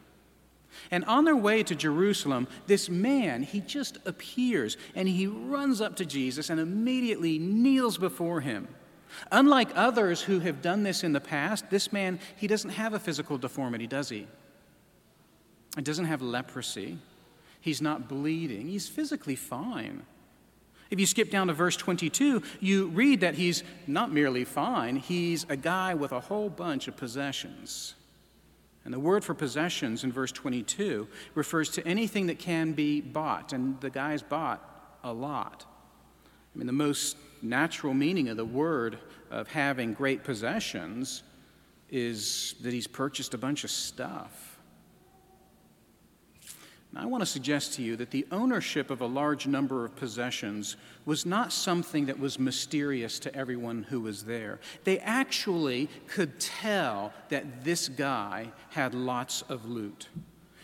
And 0.91 1.05
on 1.05 1.25
their 1.25 1.37
way 1.37 1.63
to 1.63 1.75
Jerusalem, 1.75 2.49
this 2.67 2.89
man, 2.89 3.43
he 3.43 3.61
just 3.61 3.99
appears 4.07 4.77
and 4.95 5.09
he 5.09 5.27
runs 5.27 5.81
up 5.81 5.97
to 5.97 6.07
Jesus 6.07 6.51
and 6.51 6.61
immediately 6.61 7.39
kneels 7.39 7.99
before 7.99 8.41
him. 8.41 8.69
Unlike 9.31 9.71
others 9.75 10.23
who 10.23 10.41
have 10.41 10.63
done 10.63 10.83
this 10.83 11.05
in 11.05 11.13
the 11.13 11.21
past, 11.21 11.71
this 11.71 11.93
man, 11.93 12.19
he 12.37 12.47
doesn't 12.47 12.71
have 12.71 12.95
a 12.95 12.99
physical 12.99 13.39
deformity, 13.39 13.87
does 13.87 14.09
he? 14.09 14.27
He 15.77 15.83
doesn't 15.83 16.07
have 16.07 16.23
leprosy. 16.23 16.99
He's 17.61 17.81
not 17.81 18.09
bleeding. 18.09 18.69
He's 18.69 18.89
physically 18.89 19.37
fine. 19.37 20.03
If 20.91 21.01
you 21.01 21.07
skip 21.07 21.31
down 21.31 21.47
to 21.47 21.53
verse 21.53 21.77
22, 21.77 22.43
you 22.61 22.89
read 22.89 23.21
that 23.21 23.35
he's 23.35 23.65
not 23.87 24.13
merely 24.13 24.45
fine, 24.45 24.97
he's 24.97 25.47
a 25.49 25.57
guy 25.57 25.95
with 25.95 26.13
a 26.13 26.21
whole 26.21 26.51
bunch 26.51 26.89
of 26.89 26.97
possessions. 26.97 27.95
And 28.85 28.93
the 28.93 29.01
word 29.01 29.25
for 29.25 29.35
possessions 29.35 30.05
in 30.05 30.13
verse 30.13 30.31
22 30.31 31.09
refers 31.35 31.71
to 31.71 31.87
anything 31.87 32.27
that 32.27 32.39
can 32.39 32.73
be 32.73 33.01
bought, 33.01 33.53
and 33.53 33.81
the 33.81 33.91
guy's 33.91 34.23
bought 34.23 34.99
a 35.03 35.13
lot. 35.13 35.65
I 36.55 36.59
mean, 36.59 36.67
the 36.67 36.73
most 36.73 37.17
natural 37.43 37.95
meaning 37.95 38.29
of 38.29 38.37
the 38.37 38.45
word 38.45 38.99
of 39.31 39.49
having 39.49 39.95
great 39.95 40.23
possessions 40.23 41.23
is 41.91 42.55
that 42.61 42.73
he's 42.73 42.87
purchased 42.87 43.35
a 43.35 43.39
bunch 43.39 43.65
of 43.65 43.71
stuff. 43.71 44.54
Now, 46.95 47.03
I 47.03 47.07
want 47.07 47.23
to 47.23 47.27
suggest 47.27 47.75
to 47.75 47.83
you 47.83 47.97
that 47.97 48.13
the 48.13 48.25
ownership 48.31 48.89
of 48.89 49.01
a 49.01 49.07
large 49.07 49.49
number 49.49 49.85
of 49.85 49.97
possessions 49.97 50.77
was 51.05 51.27
not 51.27 51.53
something 51.53 52.07
that 52.07 52.21
was 52.21 52.39
mysterious 52.39 53.19
to 53.21 53.35
everyone 53.35 53.83
who 53.83 54.01
was 54.01 54.25
there. 54.25 54.61
They 54.85 55.01
actually 55.01 55.89
could 56.07 56.39
tell 56.39 57.13
that 57.31 57.65
this 57.65 57.89
guy 57.89 58.53
had 58.71 58.95
lots 58.95 59.43
of 59.43 59.67
loot. 59.67 60.09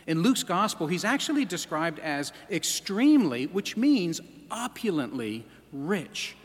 In 0.06 0.22
Luke's 0.22 0.44
gospel, 0.44 0.86
he's 0.86 1.04
actually 1.04 1.44
described 1.44 1.98
as 1.98 2.32
extremely, 2.48 3.46
which 3.48 3.76
means 3.76 4.20
opulently 4.52 5.44
rich. 5.72 6.36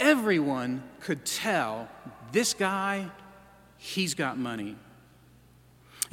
Everyone 0.00 0.82
could 1.00 1.26
tell 1.26 1.88
this 2.32 2.54
guy, 2.54 3.10
he's 3.76 4.14
got 4.14 4.38
money. 4.38 4.76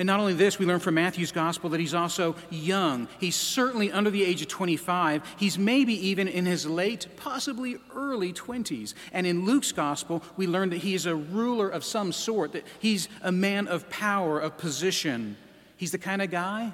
And 0.01 0.07
not 0.07 0.19
only 0.19 0.33
this, 0.33 0.57
we 0.57 0.65
learn 0.65 0.79
from 0.79 0.95
Matthew's 0.95 1.31
gospel 1.31 1.69
that 1.69 1.79
he's 1.79 1.93
also 1.93 2.35
young. 2.49 3.07
He's 3.19 3.35
certainly 3.35 3.91
under 3.91 4.09
the 4.09 4.23
age 4.23 4.41
of 4.41 4.47
25. 4.47 5.21
He's 5.37 5.59
maybe 5.59 5.93
even 6.07 6.27
in 6.27 6.47
his 6.47 6.65
late, 6.65 7.05
possibly 7.17 7.77
early 7.95 8.33
20s. 8.33 8.95
And 9.13 9.27
in 9.27 9.45
Luke's 9.45 9.71
gospel, 9.71 10.23
we 10.37 10.47
learn 10.47 10.71
that 10.71 10.77
he 10.77 10.95
is 10.95 11.05
a 11.05 11.13
ruler 11.13 11.69
of 11.69 11.83
some 11.83 12.13
sort, 12.13 12.53
that 12.53 12.65
he's 12.79 13.09
a 13.21 13.31
man 13.31 13.67
of 13.67 13.91
power, 13.91 14.39
of 14.39 14.57
position. 14.57 15.37
He's 15.77 15.91
the 15.91 15.99
kind 15.99 16.23
of 16.23 16.31
guy 16.31 16.73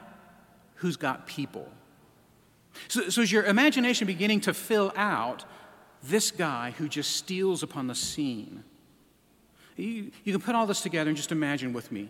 who's 0.75 0.95
got 0.95 1.27
people. 1.27 1.69
So, 2.87 3.09
so 3.09 3.19
is 3.19 3.29
your 3.29 3.43
imagination 3.43 4.07
beginning 4.07 4.39
to 4.41 4.53
fill 4.53 4.93
out 4.95 5.43
this 6.01 6.31
guy 6.31 6.75
who 6.77 6.87
just 6.87 7.17
steals 7.17 7.61
upon 7.61 7.87
the 7.87 7.95
scene? 7.95 8.63
You, 9.75 10.11
you 10.23 10.31
can 10.31 10.41
put 10.41 10.55
all 10.55 10.65
this 10.65 10.79
together 10.79 11.09
and 11.09 11.17
just 11.17 11.33
imagine 11.33 11.73
with 11.73 11.91
me. 11.91 12.09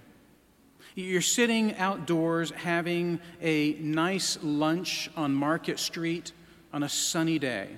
You're 0.98 1.22
sitting 1.22 1.76
outdoors 1.76 2.50
having 2.50 3.20
a 3.40 3.74
nice 3.74 4.40
lunch 4.42 5.12
on 5.16 5.32
Market 5.32 5.78
Street 5.78 6.32
on 6.74 6.82
a 6.82 6.90
sunny 6.90 7.38
day. 7.38 7.70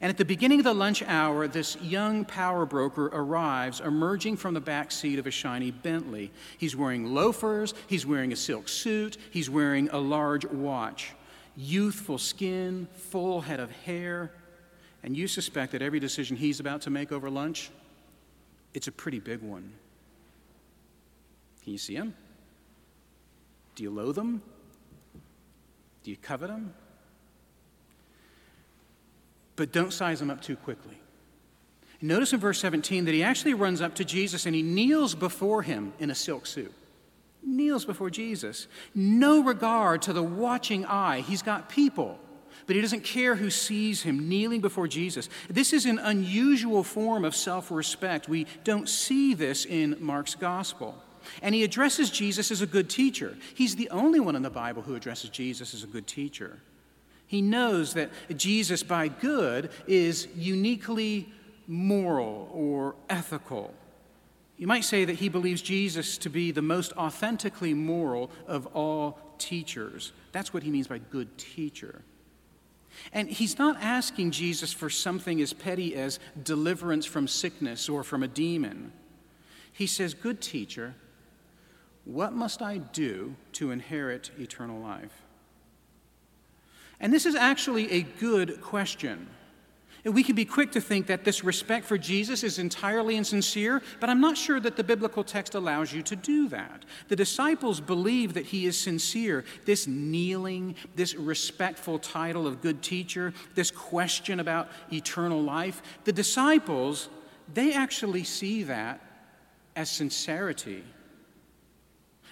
And 0.00 0.10
at 0.10 0.18
the 0.18 0.24
beginning 0.24 0.58
of 0.58 0.64
the 0.64 0.74
lunch 0.74 1.04
hour, 1.04 1.46
this 1.46 1.80
young 1.80 2.24
power 2.24 2.66
broker 2.66 3.10
arrives, 3.12 3.78
emerging 3.78 4.38
from 4.38 4.54
the 4.54 4.60
back 4.60 4.90
seat 4.90 5.20
of 5.20 5.28
a 5.28 5.30
shiny 5.30 5.70
Bentley. 5.70 6.32
He's 6.58 6.74
wearing 6.74 7.14
loafers, 7.14 7.74
he's 7.86 8.04
wearing 8.04 8.32
a 8.32 8.36
silk 8.36 8.68
suit, 8.68 9.16
he's 9.30 9.48
wearing 9.48 9.88
a 9.90 9.98
large 9.98 10.44
watch. 10.46 11.12
Youthful 11.56 12.18
skin, 12.18 12.88
full 12.92 13.40
head 13.40 13.60
of 13.60 13.70
hair, 13.70 14.32
and 15.04 15.16
you 15.16 15.28
suspect 15.28 15.70
that 15.72 15.80
every 15.80 16.00
decision 16.00 16.36
he's 16.36 16.58
about 16.58 16.82
to 16.82 16.90
make 16.90 17.12
over 17.12 17.30
lunch, 17.30 17.70
it's 18.74 18.88
a 18.88 18.92
pretty 18.92 19.20
big 19.20 19.42
one. 19.42 19.74
Can 21.70 21.74
you 21.74 21.78
see 21.78 21.94
him? 21.94 22.14
Do 23.76 23.84
you 23.84 23.90
loathe 23.90 24.18
him? 24.18 24.42
Do 26.02 26.10
you 26.10 26.16
covet 26.16 26.50
him? 26.50 26.74
But 29.54 29.70
don't 29.70 29.92
size 29.92 30.20
him 30.20 30.30
up 30.30 30.40
too 30.40 30.56
quickly. 30.56 30.98
Notice 32.02 32.32
in 32.32 32.40
verse 32.40 32.58
17 32.58 33.04
that 33.04 33.14
he 33.14 33.22
actually 33.22 33.54
runs 33.54 33.80
up 33.80 33.94
to 33.94 34.04
Jesus 34.04 34.46
and 34.46 34.54
he 34.56 34.62
kneels 34.62 35.14
before 35.14 35.62
him 35.62 35.92
in 36.00 36.10
a 36.10 36.14
silk 36.16 36.46
suit. 36.46 36.74
Kneels 37.44 37.84
before 37.84 38.10
Jesus. 38.10 38.66
No 38.92 39.40
regard 39.40 40.02
to 40.02 40.12
the 40.12 40.24
watching 40.24 40.84
eye. 40.86 41.20
He's 41.20 41.42
got 41.42 41.68
people, 41.68 42.18
but 42.66 42.74
he 42.74 42.82
doesn't 42.82 43.04
care 43.04 43.36
who 43.36 43.48
sees 43.48 44.02
him 44.02 44.28
kneeling 44.28 44.60
before 44.60 44.88
Jesus. 44.88 45.28
This 45.48 45.72
is 45.72 45.86
an 45.86 46.00
unusual 46.00 46.82
form 46.82 47.24
of 47.24 47.36
self 47.36 47.70
respect. 47.70 48.28
We 48.28 48.48
don't 48.64 48.88
see 48.88 49.34
this 49.34 49.64
in 49.64 49.96
Mark's 50.00 50.34
gospel. 50.34 51.00
And 51.42 51.54
he 51.54 51.64
addresses 51.64 52.10
Jesus 52.10 52.50
as 52.50 52.62
a 52.62 52.66
good 52.66 52.88
teacher. 52.88 53.36
He's 53.54 53.76
the 53.76 53.90
only 53.90 54.20
one 54.20 54.36
in 54.36 54.42
the 54.42 54.50
Bible 54.50 54.82
who 54.82 54.94
addresses 54.94 55.30
Jesus 55.30 55.74
as 55.74 55.82
a 55.84 55.86
good 55.86 56.06
teacher. 56.06 56.60
He 57.26 57.42
knows 57.42 57.94
that 57.94 58.10
Jesus, 58.36 58.82
by 58.82 59.08
good, 59.08 59.70
is 59.86 60.26
uniquely 60.34 61.32
moral 61.66 62.50
or 62.52 62.96
ethical. 63.08 63.72
You 64.56 64.66
might 64.66 64.84
say 64.84 65.04
that 65.04 65.16
he 65.16 65.28
believes 65.28 65.62
Jesus 65.62 66.18
to 66.18 66.28
be 66.28 66.50
the 66.50 66.60
most 66.60 66.92
authentically 66.92 67.72
moral 67.72 68.30
of 68.46 68.66
all 68.74 69.18
teachers. 69.38 70.12
That's 70.32 70.52
what 70.52 70.62
he 70.62 70.70
means 70.70 70.86
by 70.86 70.98
good 70.98 71.38
teacher. 71.38 72.02
And 73.12 73.28
he's 73.28 73.58
not 73.58 73.76
asking 73.80 74.32
Jesus 74.32 74.72
for 74.72 74.90
something 74.90 75.40
as 75.40 75.52
petty 75.52 75.94
as 75.94 76.18
deliverance 76.42 77.06
from 77.06 77.28
sickness 77.28 77.88
or 77.88 78.02
from 78.02 78.22
a 78.22 78.28
demon. 78.28 78.92
He 79.72 79.86
says, 79.86 80.14
Good 80.14 80.40
teacher, 80.40 80.94
What 82.04 82.32
must 82.32 82.62
I 82.62 82.78
do 82.78 83.34
to 83.52 83.70
inherit 83.70 84.30
eternal 84.38 84.80
life? 84.80 85.22
And 86.98 87.12
this 87.12 87.26
is 87.26 87.34
actually 87.34 87.90
a 87.92 88.02
good 88.02 88.60
question. 88.60 89.28
We 90.04 90.22
can 90.22 90.34
be 90.34 90.46
quick 90.46 90.72
to 90.72 90.80
think 90.80 91.08
that 91.08 91.24
this 91.24 91.44
respect 91.44 91.84
for 91.84 91.98
Jesus 91.98 92.42
is 92.42 92.58
entirely 92.58 93.16
insincere, 93.16 93.82
but 94.00 94.08
I'm 94.08 94.20
not 94.20 94.38
sure 94.38 94.58
that 94.58 94.76
the 94.76 94.84
biblical 94.84 95.22
text 95.22 95.54
allows 95.54 95.92
you 95.92 96.02
to 96.04 96.16
do 96.16 96.48
that. 96.48 96.86
The 97.08 97.16
disciples 97.16 97.80
believe 97.80 98.32
that 98.32 98.46
he 98.46 98.64
is 98.64 98.78
sincere. 98.78 99.44
This 99.66 99.86
kneeling, 99.86 100.74
this 100.94 101.14
respectful 101.14 101.98
title 101.98 102.46
of 102.46 102.62
good 102.62 102.82
teacher, 102.82 103.34
this 103.54 103.70
question 103.70 104.40
about 104.40 104.70
eternal 104.90 105.42
life, 105.42 105.82
the 106.04 106.12
disciples, 106.12 107.10
they 107.52 107.74
actually 107.74 108.24
see 108.24 108.62
that 108.62 109.00
as 109.76 109.90
sincerity. 109.90 110.82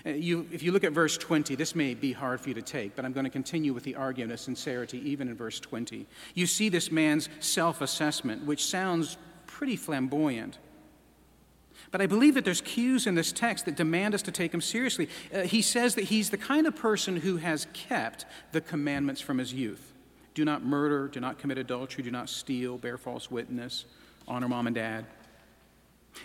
Uh, 0.07 0.11
you, 0.11 0.47
if 0.52 0.62
you 0.62 0.73
look 0.73 0.85
at 0.85 0.93
verse 0.93 1.17
20, 1.19 1.55
this 1.55 1.75
may 1.75 1.95
be 1.95 2.12
hard 2.12 2.40
for 2.40 2.49
you 2.49 2.55
to 2.55 2.62
take, 2.62 2.95
but 2.95 3.05
I'm 3.05 3.12
going 3.12 3.25
to 3.25 3.31
continue 3.31 3.73
with 3.73 3.85
the 3.85 3.97
argument 3.97 4.33
of 4.33 4.40
sincerity 4.40 4.99
even 5.11 5.28
in 5.28 5.35
verse 5.35 5.61
20. 5.61 6.07
You 6.35 6.47
see 6.47 6.69
this 6.69 6.90
man's 6.90 7.28
self 7.40 7.81
assessment, 7.81 8.45
which 8.45 8.67
sounds 8.67 9.17
pretty 9.47 9.76
flamboyant. 9.76 10.59
But 11.90 12.00
I 12.00 12.07
believe 12.07 12.35
that 12.35 12.45
there's 12.45 12.61
cues 12.61 13.07
in 13.07 13.14
this 13.14 13.33
text 13.33 13.64
that 13.64 13.76
demand 13.76 14.14
us 14.14 14.23
to 14.23 14.31
take 14.31 14.52
him 14.52 14.61
seriously. 14.61 15.09
Uh, 15.35 15.43
he 15.43 15.62
says 15.62 15.95
that 15.95 16.05
he's 16.05 16.31
the 16.31 16.37
kind 16.37 16.67
of 16.67 16.76
person 16.76 17.17
who 17.17 17.38
has 17.38 17.67
kept 17.73 18.26
the 18.52 18.61
commandments 18.61 19.21
from 19.21 19.38
his 19.38 19.52
youth 19.52 19.95
do 20.38 20.45
not 20.45 20.64
murder, 20.64 21.09
do 21.09 21.19
not 21.19 21.37
commit 21.37 21.59
adultery, 21.59 22.05
do 22.05 22.12
not 22.12 22.28
steal, 22.28 22.78
bear 22.78 22.97
false 22.97 23.28
witness, 23.28 23.87
honor 24.28 24.47
mom 24.47 24.69
and 24.69 24.76
dad. 24.76 25.05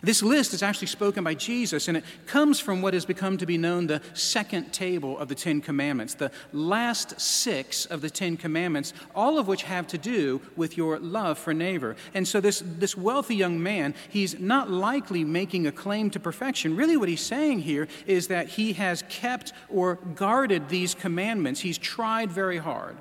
This 0.01 0.23
list 0.23 0.53
is 0.53 0.63
actually 0.63 0.87
spoken 0.87 1.23
by 1.23 1.33
Jesus, 1.33 1.87
and 1.87 1.97
it 1.97 2.03
comes 2.25 2.59
from 2.59 2.81
what 2.81 2.93
has 2.93 3.05
become 3.05 3.37
to 3.37 3.45
be 3.45 3.57
known 3.57 3.87
the 3.87 4.01
second 4.13 4.73
table 4.73 5.17
of 5.17 5.27
the 5.27 5.35
Ten 5.35 5.61
Commandments, 5.61 6.15
the 6.15 6.31
last 6.51 7.19
six 7.19 7.85
of 7.85 8.01
the 8.01 8.09
Ten 8.09 8.37
Commandments, 8.37 8.93
all 9.15 9.37
of 9.37 9.47
which 9.47 9.63
have 9.63 9.87
to 9.87 9.97
do 9.97 10.41
with 10.55 10.77
your 10.77 10.99
love 10.99 11.37
for 11.37 11.53
neighbor. 11.53 11.95
And 12.13 12.27
so, 12.27 12.41
this, 12.41 12.63
this 12.65 12.97
wealthy 12.97 13.35
young 13.35 13.61
man, 13.61 13.93
he's 14.09 14.39
not 14.39 14.69
likely 14.69 15.23
making 15.23 15.67
a 15.67 15.71
claim 15.71 16.09
to 16.11 16.19
perfection. 16.19 16.75
Really, 16.75 16.97
what 16.97 17.09
he's 17.09 17.21
saying 17.21 17.59
here 17.59 17.87
is 18.07 18.27
that 18.27 18.47
he 18.47 18.73
has 18.73 19.03
kept 19.09 19.53
or 19.69 19.95
guarded 20.15 20.69
these 20.69 20.95
commandments, 20.95 21.59
he's 21.59 21.77
tried 21.77 22.31
very 22.31 22.57
hard. 22.57 22.97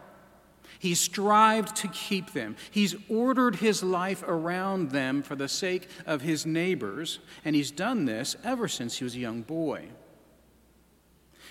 He 0.83 0.97
strived 0.97 1.77
to 1.77 1.87
keep 1.87 2.33
them. 2.33 2.57
He's 2.73 2.97
ordered 3.09 3.55
his 3.55 3.85
life 3.85 4.25
around 4.27 4.91
them 4.91 5.23
for 5.23 5.37
the 5.37 5.47
sake 5.47 5.87
of 6.07 6.23
his 6.23 6.45
neighbors, 6.45 7.21
and 7.45 7.55
he's 7.55 7.71
done 7.71 8.05
this 8.05 8.35
ever 8.43 8.67
since 8.67 8.97
he 8.97 9.05
was 9.05 9.15
a 9.15 9.21
young 9.21 9.43
boy. 9.43 9.87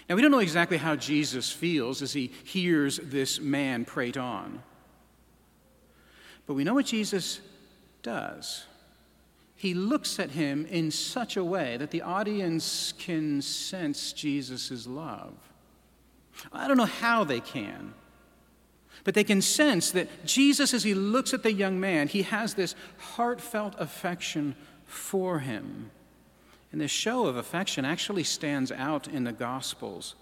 Now, 0.10 0.16
we 0.16 0.22
don't 0.22 0.32
know 0.32 0.40
exactly 0.40 0.76
how 0.76 0.98
Jesus 0.98 1.50
feels 1.50 2.02
as 2.02 2.12
he 2.12 2.34
hears 2.44 3.00
this 3.02 3.40
man 3.40 3.86
prate 3.86 4.18
on, 4.18 4.62
but 6.46 6.56
we 6.56 6.66
know 6.66 6.74
what 6.74 6.88
Jesus 6.88 7.40
does. 8.04 8.66
He 9.56 9.74
looks 9.74 10.20
at 10.20 10.32
him 10.32 10.66
in 10.66 10.92
such 10.92 11.38
a 11.38 11.44
way 11.46 11.78
that 11.78 11.92
the 11.92 12.02
audience 12.02 12.94
can 13.00 13.42
sense 13.42 14.12
Jesus' 14.12 14.86
love. 14.86 15.36
I 16.52 16.68
don't 16.68 16.76
know 16.76 16.84
how 16.84 17.24
they 17.24 17.40
can. 17.40 17.94
But 19.04 19.16
they 19.16 19.24
can 19.24 19.42
sense 19.42 19.92
that 19.92 20.26
Jesus, 20.26 20.74
as 20.74 20.84
he 20.84 20.94
looks 20.94 21.34
at 21.34 21.44
the 21.44 21.52
young 21.52 21.80
man, 21.80 22.08
he 22.08 22.22
has 22.22 22.54
this 22.54 22.76
heartfelt 22.98 23.76
affection 23.80 24.56
for 24.86 25.40
him. 25.40 25.92
And 26.72 26.80
this 26.80 26.92
show 26.92 27.26
of 27.26 27.36
affection 27.36 27.84
actually 27.84 28.24
stands 28.24 28.72
out 28.72 29.08
in 29.08 29.24
the 29.24 29.32
Gospels. 29.32 30.16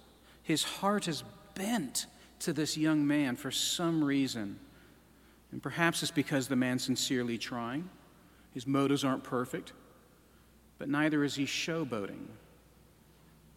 His 0.43 0.63
heart 0.63 1.07
is 1.07 1.23
bent 1.55 2.07
to 2.39 2.53
this 2.53 2.77
young 2.77 3.05
man 3.05 3.35
for 3.35 3.51
some 3.51 4.03
reason. 4.03 4.59
And 5.51 5.61
perhaps 5.61 6.01
it's 6.01 6.11
because 6.11 6.47
the 6.47 6.55
man's 6.55 6.83
sincerely 6.83 7.37
trying. 7.37 7.89
His 8.53 8.65
motives 8.65 9.03
aren't 9.03 9.23
perfect, 9.23 9.73
but 10.77 10.89
neither 10.89 11.23
is 11.23 11.35
he 11.35 11.45
showboating. 11.45 12.27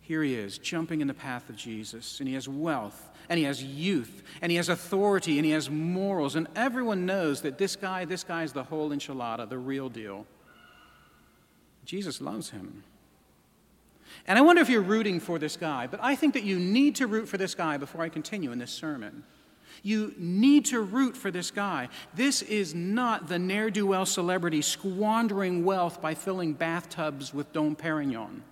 Here 0.01 0.23
he 0.23 0.35
is, 0.35 0.59
jumping 0.59 1.01
in 1.01 1.07
the 1.07 1.15
path 1.15 1.49
of 1.49 1.57
Jesus, 1.57 2.19
and 2.19 2.29
he 2.29 2.35
has 2.35 2.49
wealth, 2.49 3.09
and 3.33 3.39
he 3.39 3.47
has 3.47 3.65
youth, 3.65 4.23
and 4.43 4.53
he 4.53 4.57
has 4.57 4.69
authority, 4.69 5.39
and 5.39 5.47
he 5.47 5.53
has 5.53 5.71
morals, 5.71 6.37
and 6.37 6.47
everyone 6.55 7.07
knows 7.07 7.41
that 7.41 7.57
this 7.57 7.77
guy, 7.77 8.05
this 8.05 8.23
guy 8.23 8.43
is 8.43 8.53
the 8.53 8.63
whole 8.63 8.91
enchilada, 8.91 9.49
the 9.49 9.57
real 9.57 9.89
deal. 9.89 10.27
Jesus 11.87 12.21
loves 12.21 12.51
him. 12.51 12.85
And 14.27 14.39
I 14.39 14.43
wonder 14.43 14.61
if 14.61 14.69
you're 14.69 14.83
rooting 14.83 15.19
for 15.19 15.39
this 15.39 15.57
guy, 15.57 15.87
but 15.87 15.99
I 16.03 16.15
think 16.15 16.35
that 16.35 16.43
you 16.43 16.59
need 16.59 16.97
to 16.97 17.07
root 17.07 17.27
for 17.27 17.39
this 17.39 17.55
guy 17.55 17.79
before 17.79 18.03
I 18.03 18.11
continue 18.11 18.53
in 18.53 18.59
this 18.59 18.71
sermon. 18.71 19.25
You 19.83 20.13
need 20.19 20.67
to 20.67 20.83
root 20.83 21.17
for 21.17 21.31
this 21.31 21.51
guy. 21.51 21.89
This 22.15 22.43
is 22.43 22.75
not 22.75 23.29
the 23.29 23.39
ne'er 23.39 23.71
do 23.71 23.87
well 23.87 24.05
celebrity 24.05 24.61
squandering 24.61 25.65
wealth 25.65 26.03
by 26.03 26.13
filling 26.13 26.53
bathtubs 26.53 27.33
with 27.33 27.51
Dom 27.55 27.77
Perignon. 27.77 28.43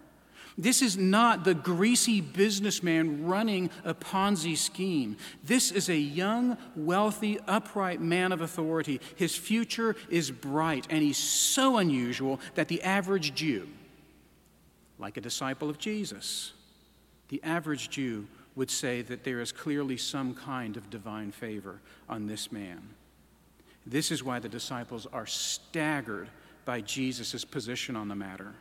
This 0.59 0.83
is 0.83 0.97
not 0.97 1.45
the 1.45 1.55
greasy 1.55 2.21
businessman 2.21 3.27
running 3.27 3.71
a 3.85 3.95
Ponzi 3.95 4.57
scheme. 4.57 5.17
This 5.45 5.71
is 5.71 5.89
a 5.89 5.97
young, 5.97 6.57
wealthy, 6.77 7.39
upright 7.47 8.01
man 8.01 8.33
of 8.33 8.41
authority. 8.41 9.01
His 9.17 9.37
future 9.37 9.97
is 10.09 10.31
bright, 10.31 10.87
and 10.91 11.03
he's 11.03 11.17
so 11.17 11.79
unusual 11.79 12.41
that 12.55 12.69
the 12.69 12.83
average 12.83 13.35
Jew, 13.35 13.69
like 14.99 15.17
a 15.17 15.21
disciple 15.21 15.71
of 15.71 15.79
Jesus, 15.79 16.53
the 17.29 17.43
average 17.43 17.91
Jew 17.91 18.27
would 18.57 18.71
say 18.71 19.03
that 19.03 19.25
there 19.25 19.41
is 19.41 19.53
clearly 19.53 19.97
some 19.97 20.35
kind 20.35 20.77
of 20.77 20.91
divine 20.91 21.31
favor 21.31 21.81
on 22.09 22.27
this 22.27 22.51
man. 22.51 22.83
This 23.87 24.11
is 24.11 24.23
why 24.23 24.39
the 24.41 24.49
disciples 24.49 25.07
are 25.13 25.27
staggered 25.27 26.29
by 26.65 26.81
Jesus' 26.81 27.45
position 27.45 27.97
on 27.97 28.09
the 28.09 28.15
matter 28.15 28.55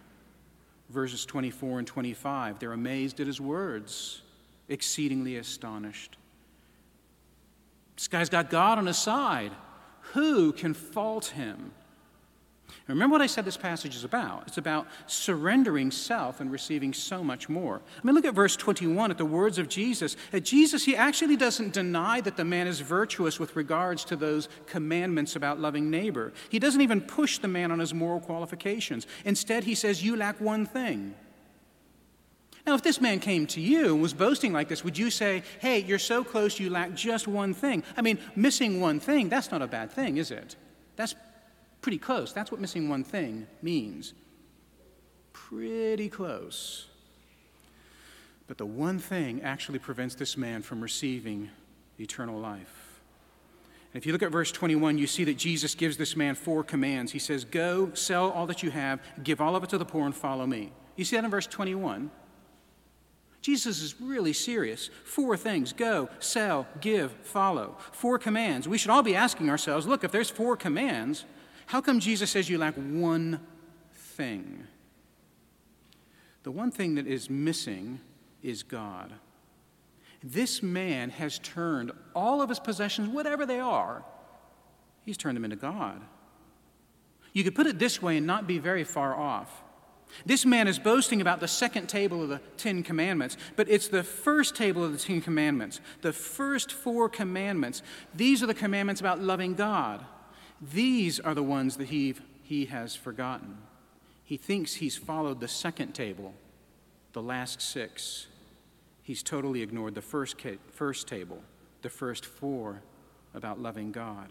verses 0.89 1.25
24 1.25 1.80
and 1.80 1.88
25. 1.88 2.60
They're 2.60 2.73
amazed 2.73 3.19
at 3.19 3.28
his 3.28 3.39
words, 3.39 4.21
exceedingly 4.67 5.38
astonished. 5.38 6.17
This 7.95 8.08
guy's 8.08 8.30
got 8.30 8.49
God 8.49 8.78
on 8.78 8.88
his 8.88 8.97
side. 8.97 9.52
Who 10.13 10.52
can 10.52 10.73
fault 10.73 11.28
him? 11.28 11.71
Remember 12.88 13.13
what 13.13 13.21
I 13.21 13.27
said 13.27 13.45
this 13.45 13.58
passage 13.58 13.95
is 13.95 14.03
about? 14.03 14.43
It's 14.47 14.58
about 14.58 14.88
surrendering 15.05 15.91
self 15.91 16.39
and 16.39 16.51
receiving 16.51 16.93
so 16.93 17.23
much 17.23 17.47
more. 17.47 17.82
I 17.97 18.05
mean, 18.05 18.15
look 18.15 18.25
at 18.25 18.34
verse 18.34 18.55
21 18.55 19.12
at 19.12 19.17
the 19.17 19.25
words 19.25 19.60
of 19.60 19.69
Jesus. 19.69 20.15
At 20.34 20.43
Jesus, 20.43 20.86
he 20.86 20.95
actually 20.95 21.38
doesn't 21.38 21.73
deny 21.73 22.19
that 22.21 22.36
the 22.36 22.45
man 22.45 22.67
is 22.67 22.79
virtuous 22.79 23.39
with 23.39 23.55
regards 23.55 24.03
to 24.05 24.15
those 24.15 24.49
commandments 24.65 25.36
about 25.36 25.60
loving 25.60 25.91
neighbor. 25.91 26.34
He 26.49 26.58
doesn't 26.58 26.82
even 26.82 27.01
push 27.01 27.38
the 27.38 27.47
man 27.47 27.71
on 27.71 27.79
his 27.79 27.93
moral 27.93 28.19
qualifications. 28.19 29.05
Instead, 29.23 29.65
he 29.65 29.75
says, 29.75 30.03
You 30.03 30.15
lack 30.15 30.41
one 30.41 30.65
thing. 30.65 31.13
Now, 32.65 32.75
if 32.75 32.84
this 32.84 32.99
man 32.99 33.19
came 33.19 33.47
to 33.47 33.62
you 33.62 33.93
and 33.93 34.01
was 34.01 34.13
boasting 34.13 34.51
like 34.51 34.67
this, 34.67 34.84
would 34.84 34.97
you 34.97 35.10
say, 35.10 35.43
Hey, 35.60 35.79
you're 35.79 35.99
so 35.99 36.23
close, 36.23 36.60
you 36.60 36.69
lack 36.69 36.93
just 36.95 37.27
one 37.27 37.53
thing? 37.53 37.84
I 37.95 38.01
mean, 38.01 38.17
missing 38.36 38.82
one 38.82 38.99
thing, 38.99 39.29
that's 39.29 39.51
not 39.51 39.62
a 39.62 39.67
bad 39.67 39.91
thing, 39.91 40.17
is 40.17 40.32
it? 40.32 40.55
That's 40.95 41.15
Pretty 41.82 41.98
close. 41.98 42.34
That's 42.34 42.52
what 42.52 42.60
missing 42.60 42.89
one 42.89 43.04
thing 43.04 43.48
means. 43.62 44.13
Pretty 45.34 46.10
close. 46.10 46.88
But 48.48 48.58
the 48.58 48.65
one 48.65 49.00
thing 49.00 49.42
actually 49.44 49.80
prevents 49.80 50.15
this 50.15 50.36
man 50.36 50.62
from 50.62 50.82
receiving 50.82 51.50
eternal 52.00 52.39
life. 52.39 53.02
And 53.94 54.02
if 54.02 54.06
you 54.06 54.12
look 54.12 54.24
at 54.24 54.32
verse 54.32 54.52
21, 54.52 54.98
you 54.98 55.08
see 55.08 55.24
that 55.24 55.38
Jesus 55.38 55.74
gives 55.74 55.98
this 55.98 56.15
man 56.15 56.36
four 56.36 56.63
commands. 56.63 57.12
He 57.12 57.20
says, 57.20 57.44
Go, 57.44 57.92
sell 57.94 58.30
all 58.32 58.46
that 58.48 58.62
you 58.62 58.72
have, 58.72 59.00
give 59.24 59.42
all 59.42 59.56
of 59.56 59.63
it 59.63 59.70
to 59.72 59.78
the 59.78 59.86
poor, 59.86 60.06
and 60.06 60.15
follow 60.15 60.46
me. 60.46 60.72
You 60.96 61.06
see 61.06 61.15
that 61.15 61.26
in 61.26 61.32
verse 61.32 61.48
21? 61.48 62.12
Jesus 63.42 63.82
is 63.82 64.00
really 64.02 64.34
serious. 64.34 64.89
Four 65.06 65.38
things 65.38 65.72
go, 65.72 66.10
sell, 66.20 66.68
give, 66.82 67.12
follow. 67.24 67.78
Four 67.94 68.20
commands. 68.20 68.68
We 68.68 68.78
should 68.78 68.92
all 68.92 69.02
be 69.02 69.15
asking 69.15 69.50
ourselves 69.50 69.88
look, 69.88 70.04
if 70.04 70.12
there's 70.12 70.30
four 70.30 70.58
commands, 70.58 71.26
how 71.69 71.82
come 71.82 71.99
Jesus 71.99 72.32
says 72.32 72.49
you 72.49 72.58
lack 72.58 72.73
one 72.73 73.39
thing? 73.93 74.63
The 76.41 76.49
one 76.49 76.71
thing 76.71 76.95
that 76.95 77.05
is 77.05 77.29
missing 77.29 77.99
is 78.41 78.63
God. 78.63 79.13
This 80.23 80.63
man 80.63 81.12
has 81.12 81.38
turned 81.38 81.91
all 82.15 82.41
of 82.41 82.49
his 82.49 82.58
possessions, 82.60 83.08
whatever 83.10 83.45
they 83.45 83.60
are, 83.60 84.03
he's 85.05 85.15
turned 85.15 85.38
them 85.38 85.43
into 85.43 85.58
God. 85.58 86.01
You 87.34 87.43
could 87.43 87.53
put 87.53 87.67
it 87.67 87.77
this 87.77 88.01
way 88.01 88.17
and 88.17 88.25
not 88.25 88.47
be 88.47 88.58
very 88.58 88.84
far 88.84 89.15
off. 89.15 89.62
This 90.25 90.47
man 90.47 90.67
is 90.67 90.79
boasting 90.79 91.21
about 91.21 91.39
the 91.39 91.47
second 91.47 91.86
table 91.86 92.23
of 92.23 92.29
the 92.29 92.41
Ten 92.58 92.82
Commandments, 92.82 93.38
but 93.55 93.69
it's 93.69 93.89
the 93.89 94.01
first 94.01 94.55
table 94.55 94.84
of 94.84 94.91
the 94.91 94.97
Ten 94.97 95.21
Commandments. 95.21 95.82
The 96.01 96.13
first 96.13 96.71
four 96.71 97.10
commandments, 97.10 97.84
these 98.15 98.41
are 98.41 98.47
the 98.47 98.55
commandments 98.55 99.01
about 99.01 99.21
loving 99.21 99.53
God. 99.53 100.03
These 100.62 101.19
are 101.19 101.34
the 101.34 101.43
ones 101.43 101.78
that 101.78 101.89
he, 101.89 102.15
he 102.43 102.65
has 102.65 102.95
forgotten. 102.95 103.58
He 104.24 104.38
thinks 104.38 104.76
he's 104.76 104.98
followed 104.98 105.39
the 105.39 105.48
second 105.48 105.93
table, 105.93 106.34
the 107.13 107.22
last 107.22 107.62
six, 107.62 108.28
he's 109.10 109.24
totally 109.24 109.63
ignored 109.63 109.95
the 109.95 110.02
first, 110.04 110.36
first 110.72 111.08
table, 111.08 111.41
the 111.82 111.89
first 111.89 112.26
four 112.26 112.84
about 113.34 113.60
loving 113.60 113.91
God. 113.91 114.30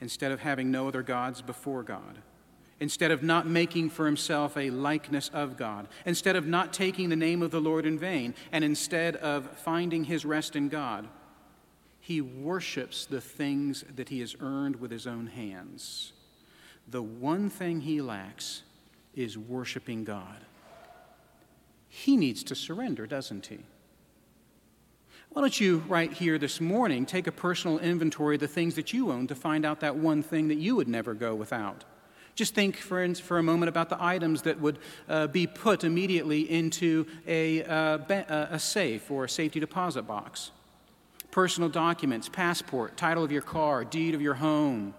Instead 0.00 0.30
of 0.30 0.38
having 0.38 0.70
no 0.70 0.86
other 0.86 1.02
gods 1.02 1.42
before 1.42 1.82
God, 1.82 2.18
instead 2.78 3.10
of 3.10 3.24
not 3.24 3.48
making 3.48 3.90
for 3.90 4.06
himself 4.06 4.56
a 4.56 4.70
likeness 4.70 5.30
of 5.30 5.56
God, 5.56 5.88
instead 6.06 6.36
of 6.36 6.46
not 6.46 6.72
taking 6.72 7.08
the 7.08 7.16
name 7.16 7.42
of 7.42 7.50
the 7.50 7.60
Lord 7.60 7.86
in 7.86 7.98
vain, 7.98 8.34
and 8.52 8.62
instead 8.62 9.16
of 9.16 9.50
finding 9.58 10.04
his 10.04 10.24
rest 10.24 10.54
in 10.54 10.68
God, 10.68 11.08
he 12.08 12.22
worships 12.22 13.04
the 13.04 13.20
things 13.20 13.84
that 13.94 14.08
he 14.08 14.20
has 14.20 14.34
earned 14.40 14.76
with 14.76 14.90
his 14.90 15.06
own 15.06 15.26
hands. 15.26 16.14
The 16.90 17.02
one 17.02 17.50
thing 17.50 17.82
he 17.82 18.00
lacks 18.00 18.62
is 19.14 19.36
worshiping 19.36 20.04
God. 20.04 20.38
He 21.86 22.16
needs 22.16 22.42
to 22.44 22.54
surrender, 22.54 23.06
doesn't 23.06 23.48
he? 23.48 23.58
Why 25.28 25.42
don't 25.42 25.60
you, 25.60 25.84
right 25.86 26.10
here 26.10 26.38
this 26.38 26.62
morning, 26.62 27.04
take 27.04 27.26
a 27.26 27.32
personal 27.32 27.78
inventory 27.78 28.36
of 28.36 28.40
the 28.40 28.48
things 28.48 28.76
that 28.76 28.94
you 28.94 29.12
own 29.12 29.26
to 29.26 29.34
find 29.34 29.66
out 29.66 29.80
that 29.80 29.96
one 29.96 30.22
thing 30.22 30.48
that 30.48 30.56
you 30.56 30.76
would 30.76 30.88
never 30.88 31.12
go 31.12 31.34
without? 31.34 31.84
Just 32.34 32.54
think, 32.54 32.78
for, 32.78 33.14
for 33.16 33.36
a 33.36 33.42
moment, 33.42 33.68
about 33.68 33.90
the 33.90 34.02
items 34.02 34.40
that 34.42 34.58
would 34.58 34.78
uh, 35.10 35.26
be 35.26 35.46
put 35.46 35.84
immediately 35.84 36.50
into 36.50 37.04
a, 37.26 37.64
uh, 37.64 37.98
a 38.50 38.58
safe 38.58 39.10
or 39.10 39.24
a 39.24 39.28
safety 39.28 39.60
deposit 39.60 40.04
box 40.04 40.52
personal 41.38 41.68
documents, 41.68 42.28
passport, 42.28 42.96
title 42.96 43.22
of 43.22 43.30
your 43.30 43.40
car, 43.40 43.84
deed 43.84 44.12
of 44.12 44.20
your 44.20 44.34
home, 44.34 44.92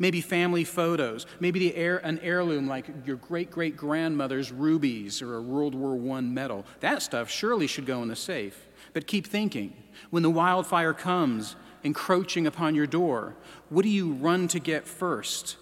maybe 0.00 0.20
family 0.20 0.64
photos, 0.64 1.26
maybe 1.38 1.60
the 1.60 1.76
heir, 1.76 1.98
an 1.98 2.18
heirloom 2.24 2.66
like 2.66 2.86
your 3.06 3.14
great 3.14 3.52
great 3.52 3.76
grandmother's 3.76 4.50
rubies 4.50 5.22
or 5.22 5.36
a 5.36 5.40
World 5.40 5.76
War 5.76 6.16
I 6.16 6.22
medal. 6.22 6.66
That 6.80 7.02
stuff 7.02 7.30
surely 7.30 7.68
should 7.68 7.86
go 7.86 8.02
in 8.02 8.08
the 8.08 8.16
safe. 8.16 8.66
But 8.94 9.06
keep 9.06 9.28
thinking 9.28 9.76
when 10.10 10.24
the 10.24 10.30
wildfire 10.30 10.92
comes 10.92 11.54
encroaching 11.84 12.48
upon 12.48 12.74
your 12.74 12.88
door, 12.88 13.36
what 13.68 13.84
do 13.84 13.90
you 13.90 14.10
run 14.10 14.48
to 14.48 14.58
get 14.58 14.88
first? 14.88 15.56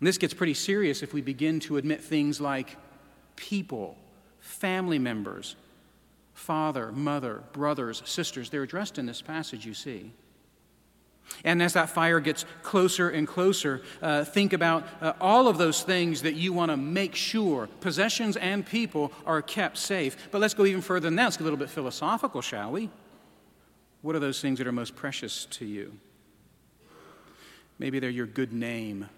And 0.00 0.08
this 0.08 0.18
gets 0.18 0.34
pretty 0.34 0.54
serious 0.54 1.04
if 1.04 1.14
we 1.14 1.20
begin 1.20 1.60
to 1.60 1.76
admit 1.76 2.02
things 2.02 2.40
like 2.40 2.76
people, 3.36 3.96
family 4.40 4.98
members, 4.98 5.54
father, 6.44 6.92
mother, 6.92 7.42
brothers, 7.52 8.02
sisters. 8.04 8.50
They're 8.50 8.64
addressed 8.64 8.98
in 8.98 9.06
this 9.06 9.22
passage, 9.22 9.64
you 9.64 9.72
see. 9.72 10.12
And 11.42 11.62
as 11.62 11.72
that 11.72 11.88
fire 11.88 12.20
gets 12.20 12.44
closer 12.62 13.08
and 13.08 13.26
closer, 13.26 13.80
uh, 14.02 14.24
think 14.24 14.52
about 14.52 14.86
uh, 15.00 15.14
all 15.22 15.48
of 15.48 15.56
those 15.56 15.82
things 15.82 16.20
that 16.20 16.34
you 16.34 16.52
want 16.52 16.70
to 16.70 16.76
make 16.76 17.14
sure 17.14 17.66
possessions 17.80 18.36
and 18.36 18.64
people 18.64 19.10
are 19.24 19.40
kept 19.40 19.78
safe. 19.78 20.28
But 20.30 20.42
let's 20.42 20.52
go 20.52 20.66
even 20.66 20.82
further 20.82 21.06
than 21.06 21.16
that. 21.16 21.24
Let's 21.24 21.38
get 21.38 21.44
a 21.44 21.48
little 21.48 21.58
bit 21.58 21.70
philosophical, 21.70 22.42
shall 22.42 22.72
we? 22.72 22.90
What 24.02 24.14
are 24.14 24.20
those 24.20 24.42
things 24.42 24.58
that 24.58 24.66
are 24.66 24.72
most 24.72 24.94
precious 24.94 25.46
to 25.46 25.64
you? 25.64 25.98
Maybe 27.78 28.00
they're 28.00 28.10
your 28.10 28.26
good 28.26 28.52
name, 28.52 29.08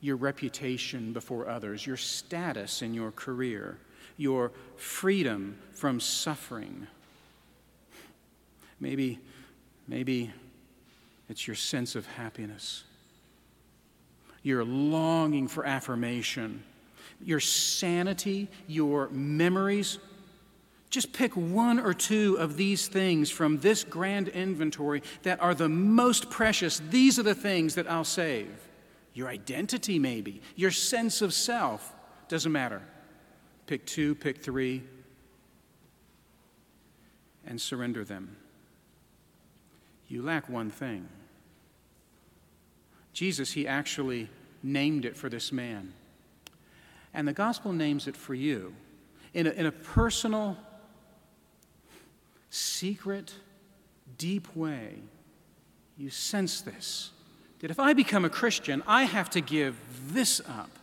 your 0.00 0.16
reputation 0.16 1.12
before 1.12 1.48
others, 1.48 1.86
your 1.86 1.96
status 1.96 2.82
in 2.82 2.92
your 2.92 3.12
career, 3.12 3.78
your 4.16 4.52
freedom 4.76 5.58
from 5.72 6.00
suffering. 6.00 6.86
Maybe, 8.80 9.18
maybe 9.86 10.32
it's 11.28 11.46
your 11.46 11.56
sense 11.56 11.94
of 11.94 12.06
happiness, 12.06 12.84
your 14.42 14.64
longing 14.64 15.48
for 15.48 15.64
affirmation, 15.64 16.62
your 17.22 17.40
sanity, 17.40 18.48
your 18.66 19.08
memories. 19.10 19.98
Just 20.88 21.12
pick 21.12 21.36
one 21.36 21.78
or 21.78 21.94
two 21.94 22.36
of 22.38 22.56
these 22.56 22.88
things 22.88 23.30
from 23.30 23.58
this 23.60 23.84
grand 23.84 24.28
inventory 24.28 25.02
that 25.22 25.40
are 25.40 25.54
the 25.54 25.68
most 25.68 26.30
precious. 26.30 26.80
These 26.90 27.18
are 27.18 27.22
the 27.22 27.34
things 27.34 27.76
that 27.76 27.88
I'll 27.88 28.02
save. 28.02 28.50
Your 29.14 29.28
identity, 29.28 29.98
maybe, 29.98 30.40
your 30.56 30.70
sense 30.70 31.22
of 31.22 31.34
self, 31.34 31.94
doesn't 32.28 32.50
matter. 32.50 32.82
Pick 33.70 33.86
two, 33.86 34.16
pick 34.16 34.38
three, 34.38 34.82
and 37.46 37.60
surrender 37.60 38.04
them. 38.04 38.36
You 40.08 40.22
lack 40.22 40.48
one 40.48 40.70
thing. 40.70 41.06
Jesus, 43.12 43.52
he 43.52 43.68
actually 43.68 44.28
named 44.64 45.04
it 45.04 45.16
for 45.16 45.28
this 45.28 45.52
man. 45.52 45.92
And 47.14 47.28
the 47.28 47.32
gospel 47.32 47.72
names 47.72 48.08
it 48.08 48.16
for 48.16 48.34
you 48.34 48.74
in 49.34 49.46
a, 49.46 49.50
in 49.50 49.66
a 49.66 49.72
personal, 49.72 50.56
secret, 52.50 53.32
deep 54.18 54.56
way. 54.56 54.96
You 55.96 56.10
sense 56.10 56.60
this 56.60 57.10
that 57.60 57.70
if 57.70 57.78
I 57.78 57.92
become 57.92 58.24
a 58.24 58.30
Christian, 58.30 58.82
I 58.84 59.04
have 59.04 59.30
to 59.30 59.40
give 59.40 59.76
this 60.12 60.40
up. 60.40 60.79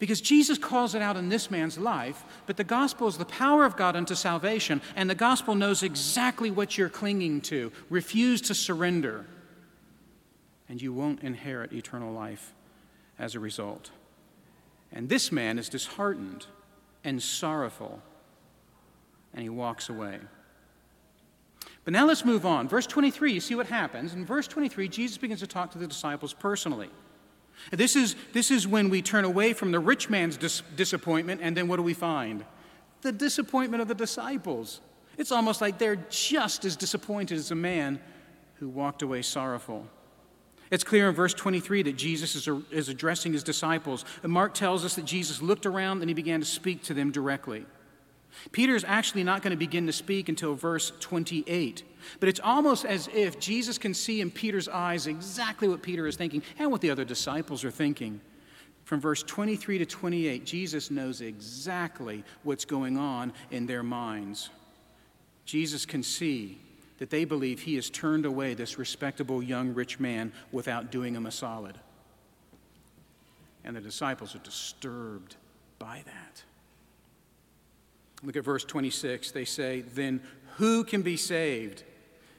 Because 0.00 0.22
Jesus 0.22 0.56
calls 0.56 0.94
it 0.94 1.02
out 1.02 1.18
in 1.18 1.28
this 1.28 1.50
man's 1.50 1.78
life, 1.78 2.24
but 2.46 2.56
the 2.56 2.64
gospel 2.64 3.06
is 3.06 3.18
the 3.18 3.26
power 3.26 3.66
of 3.66 3.76
God 3.76 3.94
unto 3.94 4.14
salvation, 4.14 4.80
and 4.96 5.08
the 5.08 5.14
gospel 5.14 5.54
knows 5.54 5.82
exactly 5.82 6.50
what 6.50 6.76
you're 6.76 6.88
clinging 6.88 7.42
to. 7.42 7.70
Refuse 7.90 8.40
to 8.40 8.54
surrender, 8.54 9.26
and 10.70 10.80
you 10.80 10.92
won't 10.92 11.22
inherit 11.22 11.74
eternal 11.74 12.12
life 12.12 12.54
as 13.18 13.34
a 13.34 13.40
result. 13.40 13.90
And 14.90 15.10
this 15.10 15.30
man 15.30 15.58
is 15.58 15.68
disheartened 15.68 16.46
and 17.04 17.22
sorrowful, 17.22 18.00
and 19.34 19.42
he 19.42 19.50
walks 19.50 19.90
away. 19.90 20.18
But 21.84 21.92
now 21.92 22.06
let's 22.06 22.24
move 22.24 22.46
on. 22.46 22.68
Verse 22.68 22.86
23, 22.86 23.34
you 23.34 23.40
see 23.40 23.54
what 23.54 23.66
happens. 23.66 24.14
In 24.14 24.24
verse 24.24 24.48
23, 24.48 24.88
Jesus 24.88 25.18
begins 25.18 25.40
to 25.40 25.46
talk 25.46 25.70
to 25.72 25.78
the 25.78 25.86
disciples 25.86 26.32
personally. 26.32 26.88
This 27.70 27.96
is, 27.96 28.16
this 28.32 28.50
is 28.50 28.66
when 28.66 28.90
we 28.90 29.02
turn 29.02 29.24
away 29.24 29.52
from 29.52 29.72
the 29.72 29.78
rich 29.78 30.10
man's 30.10 30.36
dis- 30.36 30.62
disappointment, 30.76 31.40
and 31.42 31.56
then 31.56 31.68
what 31.68 31.76
do 31.76 31.82
we 31.82 31.94
find? 31.94 32.44
The 33.02 33.12
disappointment 33.12 33.80
of 33.82 33.88
the 33.88 33.94
disciples. 33.94 34.80
It's 35.16 35.32
almost 35.32 35.60
like 35.60 35.78
they're 35.78 36.04
just 36.08 36.64
as 36.64 36.76
disappointed 36.76 37.38
as 37.38 37.50
a 37.50 37.54
man 37.54 38.00
who 38.54 38.68
walked 38.68 39.02
away 39.02 39.22
sorrowful. 39.22 39.86
It's 40.70 40.84
clear 40.84 41.08
in 41.08 41.14
verse 41.14 41.34
23 41.34 41.82
that 41.84 41.96
Jesus 41.96 42.36
is, 42.36 42.48
is 42.70 42.88
addressing 42.88 43.32
his 43.32 43.42
disciples. 43.42 44.04
And 44.22 44.32
Mark 44.32 44.54
tells 44.54 44.84
us 44.84 44.94
that 44.94 45.04
Jesus 45.04 45.42
looked 45.42 45.66
around 45.66 46.00
and 46.00 46.08
he 46.08 46.14
began 46.14 46.40
to 46.40 46.46
speak 46.46 46.82
to 46.84 46.94
them 46.94 47.10
directly. 47.10 47.66
Peter 48.52 48.74
is 48.74 48.84
actually 48.86 49.24
not 49.24 49.42
going 49.42 49.50
to 49.50 49.56
begin 49.56 49.86
to 49.86 49.92
speak 49.92 50.28
until 50.28 50.54
verse 50.54 50.92
28. 51.00 51.82
But 52.18 52.28
it's 52.28 52.40
almost 52.40 52.84
as 52.84 53.08
if 53.12 53.38
Jesus 53.38 53.78
can 53.78 53.94
see 53.94 54.20
in 54.20 54.30
Peter's 54.30 54.68
eyes 54.68 55.06
exactly 55.06 55.68
what 55.68 55.82
Peter 55.82 56.06
is 56.06 56.16
thinking 56.16 56.42
and 56.58 56.70
what 56.70 56.80
the 56.80 56.90
other 56.90 57.04
disciples 57.04 57.64
are 57.64 57.70
thinking. 57.70 58.20
From 58.84 59.00
verse 59.00 59.22
23 59.22 59.78
to 59.78 59.86
28, 59.86 60.44
Jesus 60.44 60.90
knows 60.90 61.20
exactly 61.20 62.24
what's 62.42 62.64
going 62.64 62.96
on 62.96 63.32
in 63.50 63.66
their 63.66 63.82
minds. 63.82 64.50
Jesus 65.44 65.86
can 65.86 66.02
see 66.02 66.58
that 66.98 67.10
they 67.10 67.24
believe 67.24 67.60
he 67.60 67.76
has 67.76 67.88
turned 67.88 68.26
away 68.26 68.54
this 68.54 68.78
respectable 68.78 69.42
young 69.42 69.74
rich 69.74 70.00
man 70.00 70.32
without 70.52 70.90
doing 70.90 71.14
him 71.14 71.26
a 71.26 71.30
solid. 71.30 71.78
And 73.64 73.76
the 73.76 73.80
disciples 73.80 74.34
are 74.34 74.40
disturbed 74.40 75.36
by 75.78 76.02
that. 76.06 76.42
Look 78.22 78.36
at 78.36 78.44
verse 78.44 78.64
26. 78.64 79.30
They 79.30 79.44
say, 79.44 79.80
Then 79.80 80.20
who 80.56 80.84
can 80.84 81.02
be 81.02 81.16
saved? 81.16 81.84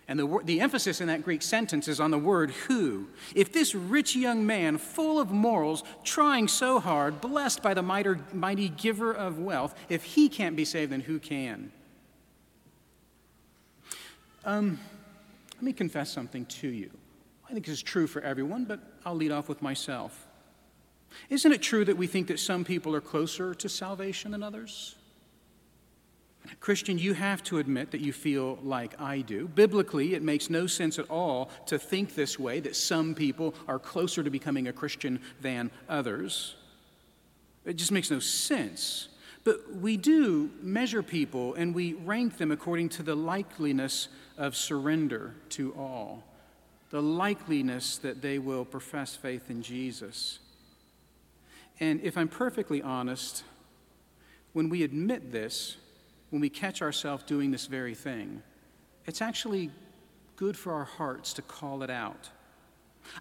And 0.08 0.20
the, 0.20 0.39
the 0.44 0.60
emphasis 0.60 1.00
in 1.00 1.08
that 1.08 1.24
Greek 1.24 1.41
sentence 1.41 1.88
is 1.88 2.00
on 2.00 2.12
the 2.12 2.17
word 2.17 2.52
who. 2.52 3.08
If 3.34 3.54
this 3.54 3.74
rich 3.74 4.15
young 4.15 4.46
man, 4.46 4.78
full 4.78 5.20
of 5.20 5.32
morals, 5.32 5.84
trying 6.04 6.48
so 6.50 6.80
hard, 6.80 7.22
blessed 7.22 7.63
by 7.63 7.74
the 7.74 7.82
mighty, 7.82 8.15
mighty 8.34 8.70
giver 8.70 9.13
of 9.13 9.39
wealth, 9.39 9.74
if 9.89 10.04
he 10.04 10.28
can't 10.28 10.56
be 10.56 10.65
saved, 10.65 10.91
then 10.91 11.02
who 11.02 11.17
can? 11.17 11.72
Um, 14.44 14.80
let 15.56 15.63
me 15.63 15.74
confess 15.74 16.12
something 16.12 16.46
to 16.46 16.67
you. 16.67 16.91
I 17.50 17.54
think 17.54 17.65
this 17.65 17.76
is 17.76 17.84
true 17.84 18.08
for 18.08 18.22
everyone, 18.22 18.65
but 18.65 18.80
I'll 19.06 19.15
lead 19.15 19.32
off 19.32 19.48
with 19.48 19.62
myself. 19.62 20.28
Isn't 21.30 21.52
it 21.52 21.62
true 21.62 21.86
that 21.86 21.98
we 21.98 22.08
think 22.08 22.28
that 22.28 22.39
some 22.39 22.65
people 22.65 22.96
are 22.96 23.02
closer 23.02 23.54
to 23.54 23.70
salvation 23.70 24.32
than 24.32 24.44
others? 24.44 24.96
Christian, 26.60 26.98
you 26.98 27.14
have 27.14 27.44
to 27.44 27.60
admit 27.60 27.92
that 27.92 28.02
you 28.02 28.14
feel 28.14 28.60
like 28.62 29.00
I 29.00 29.22
do. 29.22 29.48
Biblically, 29.48 30.14
it 30.14 30.22
makes 30.22 30.50
no 30.50 30.68
sense 30.68 31.00
at 31.00 31.10
all 31.10 31.50
to 31.68 31.80
think 31.80 32.14
this 32.14 32.38
way 32.38 32.60
that 32.60 32.76
some 32.76 33.16
people 33.16 33.56
are 33.68 33.80
closer 33.80 34.24
to 34.24 34.30
becoming 34.30 34.68
a 34.68 34.74
Christian 34.74 35.20
than 35.42 35.72
others. 35.90 36.56
It 37.66 37.78
just 37.78 37.92
makes 37.92 38.12
no 38.12 38.20
sense. 38.20 39.08
But 39.44 39.76
we 39.76 39.98
do 39.98 40.52
measure 40.62 41.02
people 41.02 41.56
and 41.56 41.74
we 41.74 41.94
rank 41.94 42.38
them 42.38 42.52
according 42.52 42.90
to 42.90 43.04
the 43.04 43.16
likeliness 43.16 44.08
of 44.38 44.56
surrender 44.56 45.34
to 45.50 45.74
all, 45.74 46.24
the 46.92 47.02
likeliness 47.02 48.00
that 48.02 48.22
they 48.22 48.38
will 48.38 48.66
profess 48.66 49.16
faith 49.16 49.50
in 49.50 49.64
Jesus. 49.64 50.40
And 51.80 52.02
if 52.02 52.18
I'm 52.18 52.28
perfectly 52.28 52.82
honest, 52.82 53.44
when 54.54 54.70
we 54.70 54.84
admit 54.84 55.32
this, 55.32 55.78
when 56.32 56.41
we 56.41 56.50
catch 56.50 56.82
ourselves 56.82 57.24
doing 57.24 57.52
this 57.52 57.67
very 57.67 57.94
thing, 57.94 58.41
it's 59.06 59.22
actually 59.22 59.70
good 60.36 60.58
for 60.58 60.74
our 60.74 60.86
hearts 60.86 61.34
to 61.34 61.41
call 61.44 61.84
it 61.84 61.89
out. 61.89 62.30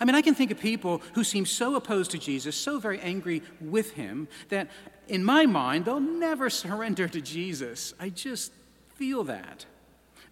I 0.01 0.05
mean, 0.05 0.15
I 0.15 0.23
can 0.23 0.35
think 0.35 0.51
of 0.51 0.59
people 0.59 1.03
who 1.15 1.25
seem 1.25 1.47
so 1.47 1.75
opposed 1.75 2.11
to 2.13 2.19
Jesus, 2.19 2.57
so 2.57 2.79
very 2.79 3.01
angry 3.01 3.43
with 3.61 3.93
him, 3.93 4.29
that 4.49 4.69
in 5.09 5.25
my 5.25 5.47
mind, 5.47 5.85
they'll 5.85 6.01
never 6.01 6.49
surrender 6.49 7.09
to 7.09 7.21
Jesus. 7.21 7.95
I 7.99 8.11
just 8.11 8.53
feel 8.95 9.25
that. 9.25 9.67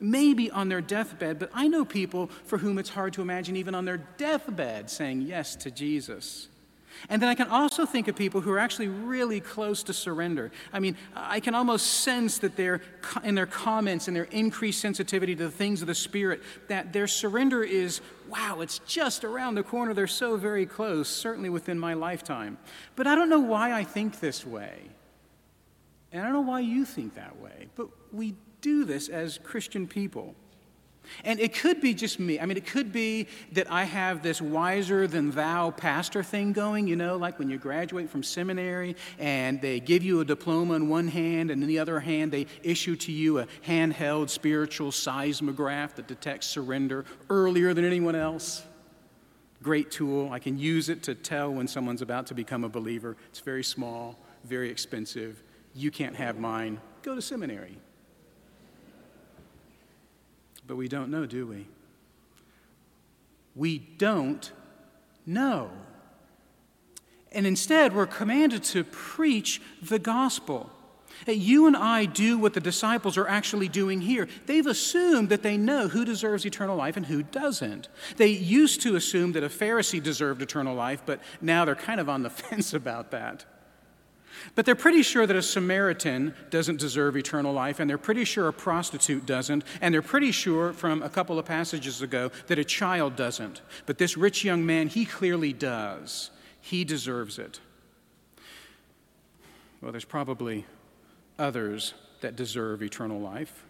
Maybe 0.01 0.51
on 0.51 0.69
their 0.69 0.81
deathbed, 0.81 1.39
but 1.39 1.51
I 1.53 1.67
know 1.67 1.85
people 1.85 2.29
for 2.45 2.59
whom 2.59 2.79
it's 2.79 2.91
hard 2.91 3.15
to 3.15 3.23
imagine, 3.23 3.57
even 3.57 3.75
on 3.75 3.85
their 3.85 3.97
deathbed, 3.97 4.91
saying 4.91 5.23
yes 5.23 5.57
to 5.57 5.71
Jesus. 5.71 6.49
And 7.09 7.23
then 7.23 7.29
I 7.29 7.35
can 7.35 7.49
also 7.49 7.87
think 7.87 8.09
of 8.09 8.17
people 8.17 8.41
who 8.41 8.51
are 8.51 8.59
actually 8.59 8.89
really 8.89 9.41
close 9.41 9.83
to 9.85 9.93
surrender. 9.93 10.51
I 10.73 10.81
mean, 10.81 10.97
I 11.15 11.41
can 11.41 11.55
almost 11.55 11.87
sense 11.87 12.39
that 12.39 12.57
they're 12.57 12.81
in 13.25 13.35
their 13.35 13.47
comments 13.47 14.09
and 14.09 14.17
their 14.17 14.25
increased 14.25 14.81
sensitivity 14.81 15.35
to 15.37 15.45
the 15.45 15.51
things 15.51 15.81
of 15.81 15.87
the 15.87 15.95
Spirit, 15.95 16.43
that 16.69 16.93
their 16.93 17.07
surrender 17.07 17.63
is, 17.63 18.01
wow, 18.29 18.61
it's 18.61 18.81
just 18.81 19.25
around 19.25 19.55
the 19.55 19.63
corner. 19.63 19.95
They're 19.95 20.07
so 20.07 20.37
very 20.37 20.67
close, 20.67 21.09
certainly 21.09 21.51
within 21.51 21.79
my 21.79 21.95
lifetime. 21.95 22.59
But 22.97 23.07
I 23.07 23.15
don't 23.15 23.31
know 23.31 23.41
why 23.41 23.73
I 23.73 23.85
think 23.85 24.21
this 24.21 24.45
way. 24.47 24.83
And 26.13 26.23
I 26.23 26.25
don't 26.25 26.33
know 26.33 26.41
why 26.41 26.61
you 26.61 26.85
think 26.85 27.15
that 27.15 27.39
way. 27.41 27.69
But 27.77 27.89
we 28.13 28.35
do 28.61 28.85
this 28.85 29.09
as 29.09 29.39
Christian 29.39 29.87
people. 29.87 30.35
And 31.25 31.41
it 31.41 31.55
could 31.55 31.81
be 31.81 31.95
just 31.95 32.19
me. 32.19 32.39
I 32.41 32.47
mean, 32.47 32.57
it 32.57 32.67
could 32.67 32.93
be 32.93 33.27
that 33.53 33.71
I 33.71 33.85
have 33.85 34.23
this 34.23 34.41
wiser 34.41 35.07
than 35.07 35.31
thou 35.31 35.71
pastor 35.71 36.23
thing 36.23 36.53
going, 36.53 36.87
you 36.87 36.97
know, 36.97 37.17
like 37.17 37.39
when 37.39 37.51
you 37.51 37.59
graduate 37.59 38.11
from 38.11 38.23
seminary 38.23 38.97
and 39.19 39.61
they 39.61 39.81
give 39.81 40.03
you 40.03 40.21
a 40.21 40.25
diploma 40.25 40.75
in 40.75 40.89
one 40.89 41.09
hand, 41.09 41.51
and 41.51 41.63
in 41.63 41.69
the 41.69 41.79
other 41.79 42.01
hand, 42.01 42.33
they 42.33 42.47
issue 42.63 42.97
to 42.97 43.13
you 43.13 43.39
a 43.39 43.47
handheld 43.67 44.31
spiritual 44.31 44.91
seismograph 44.93 45.95
that 45.97 46.07
detects 46.07 46.47
surrender 46.47 47.05
earlier 47.31 47.75
than 47.75 47.85
anyone 47.85 48.15
else. 48.15 48.63
Great 49.63 49.91
tool. 49.91 50.31
I 50.31 50.39
can 50.39 50.59
use 50.59 50.89
it 50.89 51.03
to 51.05 51.15
tell 51.15 51.53
when 51.53 51.67
someone's 51.67 52.03
about 52.03 52.27
to 52.29 52.35
become 52.35 52.63
a 52.63 52.69
believer. 52.69 53.17
It's 53.31 53.41
very 53.41 53.65
small, 53.65 54.19
very 54.45 54.71
expensive. 54.71 55.43
You 55.75 55.91
can't 55.91 56.15
have 56.17 56.39
mine. 56.39 56.81
Go 57.03 57.15
to 57.15 57.23
seminary. 57.23 57.79
But 60.69 60.77
we 60.77 60.87
don't 60.87 61.11
know, 61.11 61.27
do 61.27 61.47
we? 61.47 61.67
We 63.57 63.79
don't 63.79 64.53
know. 65.27 65.71
And 67.33 67.47
instead, 67.47 67.95
we're 67.95 68.07
commanded 68.07 68.63
to 68.65 68.85
preach 68.85 69.61
the 69.83 69.99
gospel. 69.99 70.71
You 71.27 71.67
and 71.67 71.77
I 71.77 72.05
do 72.05 72.39
what 72.39 72.55
the 72.55 72.61
disciples 72.61 73.17
are 73.17 73.27
actually 73.27 73.69
doing 73.69 74.01
here. 74.01 74.29
They've 74.47 74.67
assumed 74.67 75.31
that 75.31 75.43
they 75.43 75.57
know 75.57 75.89
who 75.89 76.05
deserves 76.05 76.47
eternal 76.47 76.77
life 76.77 76.97
and 76.97 77.07
who 77.07 77.23
doesn't. 77.23 77.89
They 78.17 78.29
used 78.29 78.83
to 78.83 78.95
assume 78.95 79.33
that 79.33 79.43
a 79.43 79.49
Pharisee 79.49 80.03
deserved 80.03 80.43
eternal 80.43 80.75
life, 80.75 81.03
but 81.05 81.21
now 81.41 81.65
they're 81.65 81.75
kind 81.75 81.99
of 81.99 82.09
on 82.09 82.23
the 82.23 82.31
fence 82.31 82.73
about 82.73 83.11
that. 83.11 83.45
But 84.55 84.67
they're 84.67 84.75
pretty 84.75 85.03
sure 85.03 85.27
that 85.27 85.37
a 85.37 85.43
Samaritan 85.43 86.35
doesn't 86.51 86.79
deserve 86.79 87.17
eternal 87.17 87.53
life, 87.53 87.81
and 87.81 87.89
they're 87.89 87.99
pretty 87.99 88.25
sure 88.25 88.49
a 88.49 88.53
prostitute 88.53 89.27
doesn't, 89.27 89.65
and 89.81 89.93
they're 89.93 90.03
pretty 90.03 90.33
sure 90.33 90.73
from 90.73 91.03
a 91.03 91.09
couple 91.09 91.39
of 91.39 91.47
passages 91.47 92.03
ago 92.03 92.31
that 92.47 92.59
a 92.59 92.65
child 92.65 93.17
doesn't. 93.17 93.63
But 93.87 93.99
this 93.99 94.17
rich 94.17 94.45
young 94.45 94.65
man, 94.65 94.89
he 94.89 95.05
clearly 95.05 95.53
does. 95.53 96.31
He 96.61 96.85
deserves 96.85 97.39
it. 97.39 97.61
Well, 99.81 99.93
there's 99.93 100.05
probably 100.05 100.67
others 101.39 101.95
that 102.21 102.37
deserve 102.37 102.83
eternal 102.83 103.21
life. 103.21 103.65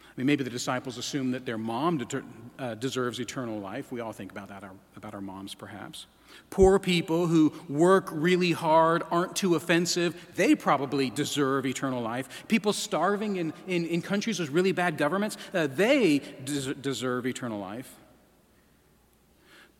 I 0.00 0.20
mean, 0.20 0.26
maybe 0.26 0.44
the 0.44 0.50
disciples 0.50 0.98
assume 0.98 1.30
that 1.32 1.44
their 1.44 1.58
mom 1.58 1.98
de- 1.98 2.22
uh, 2.58 2.74
deserves 2.74 3.20
eternal 3.20 3.60
life. 3.60 3.92
We 3.92 4.00
all 4.00 4.12
think 4.12 4.32
about 4.32 4.48
that, 4.48 4.64
our, 4.64 4.72
about 4.96 5.14
our 5.14 5.20
moms, 5.20 5.54
perhaps. 5.54 6.06
Poor 6.50 6.78
people 6.78 7.26
who 7.26 7.52
work 7.68 8.08
really 8.12 8.52
hard, 8.52 9.02
aren't 9.10 9.36
too 9.36 9.56
offensive, 9.56 10.14
they 10.36 10.54
probably 10.54 11.10
deserve 11.10 11.66
eternal 11.66 12.00
life. 12.00 12.46
People 12.48 12.72
starving 12.72 13.36
in, 13.36 13.52
in, 13.66 13.86
in 13.86 14.00
countries 14.00 14.38
with 14.38 14.50
really 14.50 14.72
bad 14.72 14.96
governments, 14.96 15.36
uh, 15.52 15.66
they 15.66 16.20
des- 16.44 16.74
deserve 16.74 17.26
eternal 17.26 17.58
life. 17.58 17.92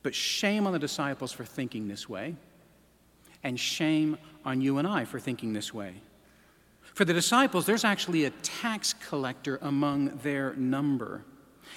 But 0.02 0.14
shame 0.14 0.66
on 0.66 0.72
the 0.72 0.78
disciples 0.78 1.32
for 1.32 1.44
thinking 1.44 1.88
this 1.88 2.08
way, 2.08 2.36
and 3.42 3.58
shame 3.58 4.18
on 4.44 4.60
you 4.60 4.78
and 4.78 4.86
I 4.86 5.04
for 5.04 5.18
thinking 5.18 5.52
this 5.52 5.72
way. 5.72 5.94
For 6.94 7.04
the 7.04 7.12
disciples, 7.12 7.66
there's 7.66 7.84
actually 7.84 8.24
a 8.24 8.30
tax 8.30 8.94
collector 8.94 9.58
among 9.62 10.18
their 10.22 10.54
number. 10.54 11.24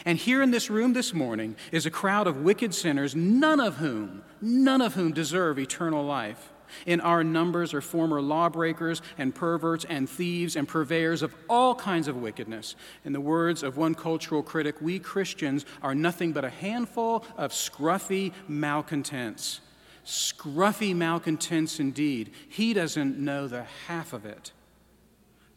And 0.05 0.17
here 0.17 0.41
in 0.41 0.51
this 0.51 0.69
room 0.69 0.93
this 0.93 1.13
morning 1.13 1.55
is 1.71 1.85
a 1.85 1.91
crowd 1.91 2.27
of 2.27 2.41
wicked 2.41 2.73
sinners, 2.73 3.15
none 3.15 3.59
of 3.59 3.77
whom, 3.77 4.23
none 4.41 4.81
of 4.81 4.93
whom 4.93 5.11
deserve 5.11 5.59
eternal 5.59 6.03
life. 6.03 6.51
In 6.85 7.01
our 7.01 7.23
numbers 7.23 7.73
are 7.73 7.81
former 7.81 8.21
lawbreakers 8.21 9.01
and 9.17 9.33
perverts 9.33 9.85
and 9.85 10.09
thieves 10.09 10.55
and 10.55 10.67
purveyors 10.67 11.21
of 11.21 11.33
all 11.49 11.75
kinds 11.75 12.07
of 12.07 12.17
wickedness. 12.17 12.75
In 13.03 13.13
the 13.13 13.19
words 13.19 13.63
of 13.63 13.77
one 13.77 13.95
cultural 13.95 14.43
critic, 14.43 14.75
we 14.81 14.99
Christians 14.99 15.65
are 15.81 15.95
nothing 15.95 16.31
but 16.31 16.45
a 16.45 16.49
handful 16.49 17.25
of 17.37 17.51
scruffy 17.51 18.33
malcontents. 18.47 19.61
Scruffy 20.05 20.95
malcontents 20.95 21.79
indeed. 21.79 22.31
He 22.47 22.73
doesn't 22.73 23.17
know 23.17 23.47
the 23.47 23.65
half 23.87 24.13
of 24.13 24.25
it. 24.25 24.51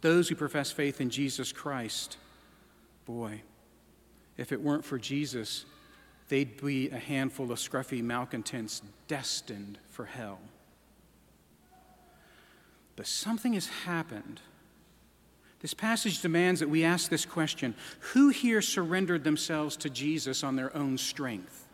Those 0.01 0.29
who 0.29 0.35
profess 0.35 0.73
faith 0.73 1.01
in 1.01 1.11
Jesus 1.11 1.53
Christ, 1.53 2.17
boy, 3.07 3.43
if 4.37 4.53
it 4.53 4.61
weren't 4.61 4.85
for 4.85 4.99
Jesus, 4.99 5.65
they'd 6.29 6.61
be 6.61 6.91
a 6.91 6.99
handful 6.99 7.53
of 7.53 7.59
scruffy 7.59 8.03
malcontents 8.03 8.83
destined 9.09 9.79
for 9.91 10.05
hell. 10.07 10.39
But 12.97 13.07
something 13.07 13.55
has 13.55 13.67
happened. 13.67 14.41
This 15.61 15.75
passage 15.75 16.21
demands 16.21 16.61
that 16.61 16.69
we 16.69 16.85
ask 16.85 17.09
this 17.09 17.25
question 17.25 17.75
Who 18.13 18.29
here 18.29 18.61
surrendered 18.61 19.25
themselves 19.25 19.77
to 19.79 19.91
Jesus 19.91 20.43
on 20.43 20.57
their 20.57 20.75
own 20.77 20.99
strength? 20.99 21.67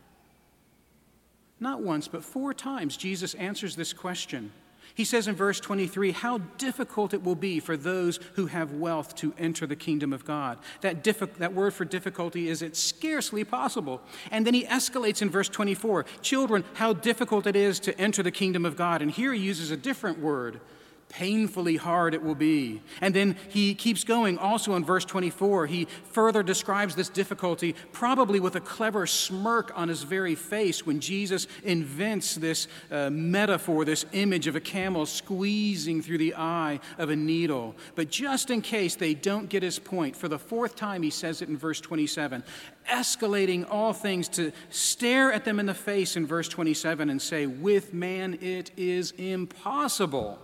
Not 1.60 1.80
once, 1.80 2.06
but 2.06 2.24
four 2.24 2.54
times, 2.54 2.96
Jesus 2.96 3.34
answers 3.34 3.74
this 3.74 3.92
question. 3.92 4.52
He 4.94 5.04
says 5.04 5.28
in 5.28 5.34
verse 5.34 5.60
23 5.60 6.12
how 6.12 6.38
difficult 6.58 7.14
it 7.14 7.22
will 7.22 7.34
be 7.34 7.60
for 7.60 7.76
those 7.76 8.18
who 8.34 8.46
have 8.46 8.72
wealth 8.72 9.14
to 9.16 9.34
enter 9.38 9.66
the 9.66 9.76
kingdom 9.76 10.12
of 10.12 10.24
God. 10.24 10.58
That, 10.80 11.04
diffi- 11.04 11.34
that 11.34 11.54
word 11.54 11.74
for 11.74 11.84
difficulty 11.84 12.48
is 12.48 12.62
it's 12.62 12.80
scarcely 12.80 13.44
possible. 13.44 14.00
And 14.30 14.46
then 14.46 14.54
he 14.54 14.64
escalates 14.64 15.22
in 15.22 15.30
verse 15.30 15.48
24 15.48 16.04
children, 16.22 16.64
how 16.74 16.92
difficult 16.92 17.46
it 17.46 17.56
is 17.56 17.80
to 17.80 17.98
enter 18.00 18.22
the 18.22 18.30
kingdom 18.30 18.64
of 18.64 18.76
God. 18.76 19.02
And 19.02 19.10
here 19.10 19.32
he 19.32 19.40
uses 19.40 19.70
a 19.70 19.76
different 19.76 20.18
word 20.18 20.60
painfully 21.08 21.76
hard 21.76 22.14
it 22.14 22.22
will 22.22 22.34
be. 22.34 22.82
And 23.00 23.14
then 23.14 23.36
he 23.48 23.74
keeps 23.74 24.04
going 24.04 24.38
also 24.38 24.74
in 24.74 24.84
verse 24.84 25.04
24. 25.04 25.66
He 25.66 25.86
further 26.10 26.42
describes 26.42 26.94
this 26.94 27.08
difficulty, 27.08 27.74
probably 27.92 28.40
with 28.40 28.56
a 28.56 28.60
clever 28.60 29.06
smirk 29.06 29.72
on 29.76 29.88
his 29.88 30.02
very 30.02 30.34
face, 30.34 30.86
when 30.86 31.00
Jesus 31.00 31.46
invents 31.64 32.34
this 32.34 32.68
uh, 32.90 33.10
metaphor, 33.10 33.84
this 33.84 34.04
image 34.12 34.46
of 34.46 34.56
a 34.56 34.60
camel 34.60 35.06
squeezing 35.06 36.02
through 36.02 36.18
the 36.18 36.34
eye 36.36 36.80
of 36.98 37.10
a 37.10 37.16
needle. 37.16 37.74
But 37.94 38.10
just 38.10 38.50
in 38.50 38.62
case 38.62 38.94
they 38.94 39.14
don't 39.14 39.48
get 39.48 39.62
his 39.62 39.78
point, 39.78 40.16
for 40.16 40.28
the 40.28 40.38
fourth 40.38 40.76
time 40.76 41.02
he 41.02 41.10
says 41.10 41.42
it 41.42 41.48
in 41.48 41.56
verse 41.56 41.80
27, 41.80 42.42
escalating 42.88 43.66
all 43.70 43.92
things 43.92 44.28
to 44.28 44.52
stare 44.70 45.32
at 45.32 45.44
them 45.44 45.60
in 45.60 45.66
the 45.66 45.74
face 45.74 46.16
in 46.16 46.26
verse 46.26 46.48
27 46.48 47.10
and 47.10 47.20
say, 47.20 47.46
With 47.46 47.92
man 47.92 48.38
it 48.40 48.70
is 48.76 49.12
impossible 49.12 50.38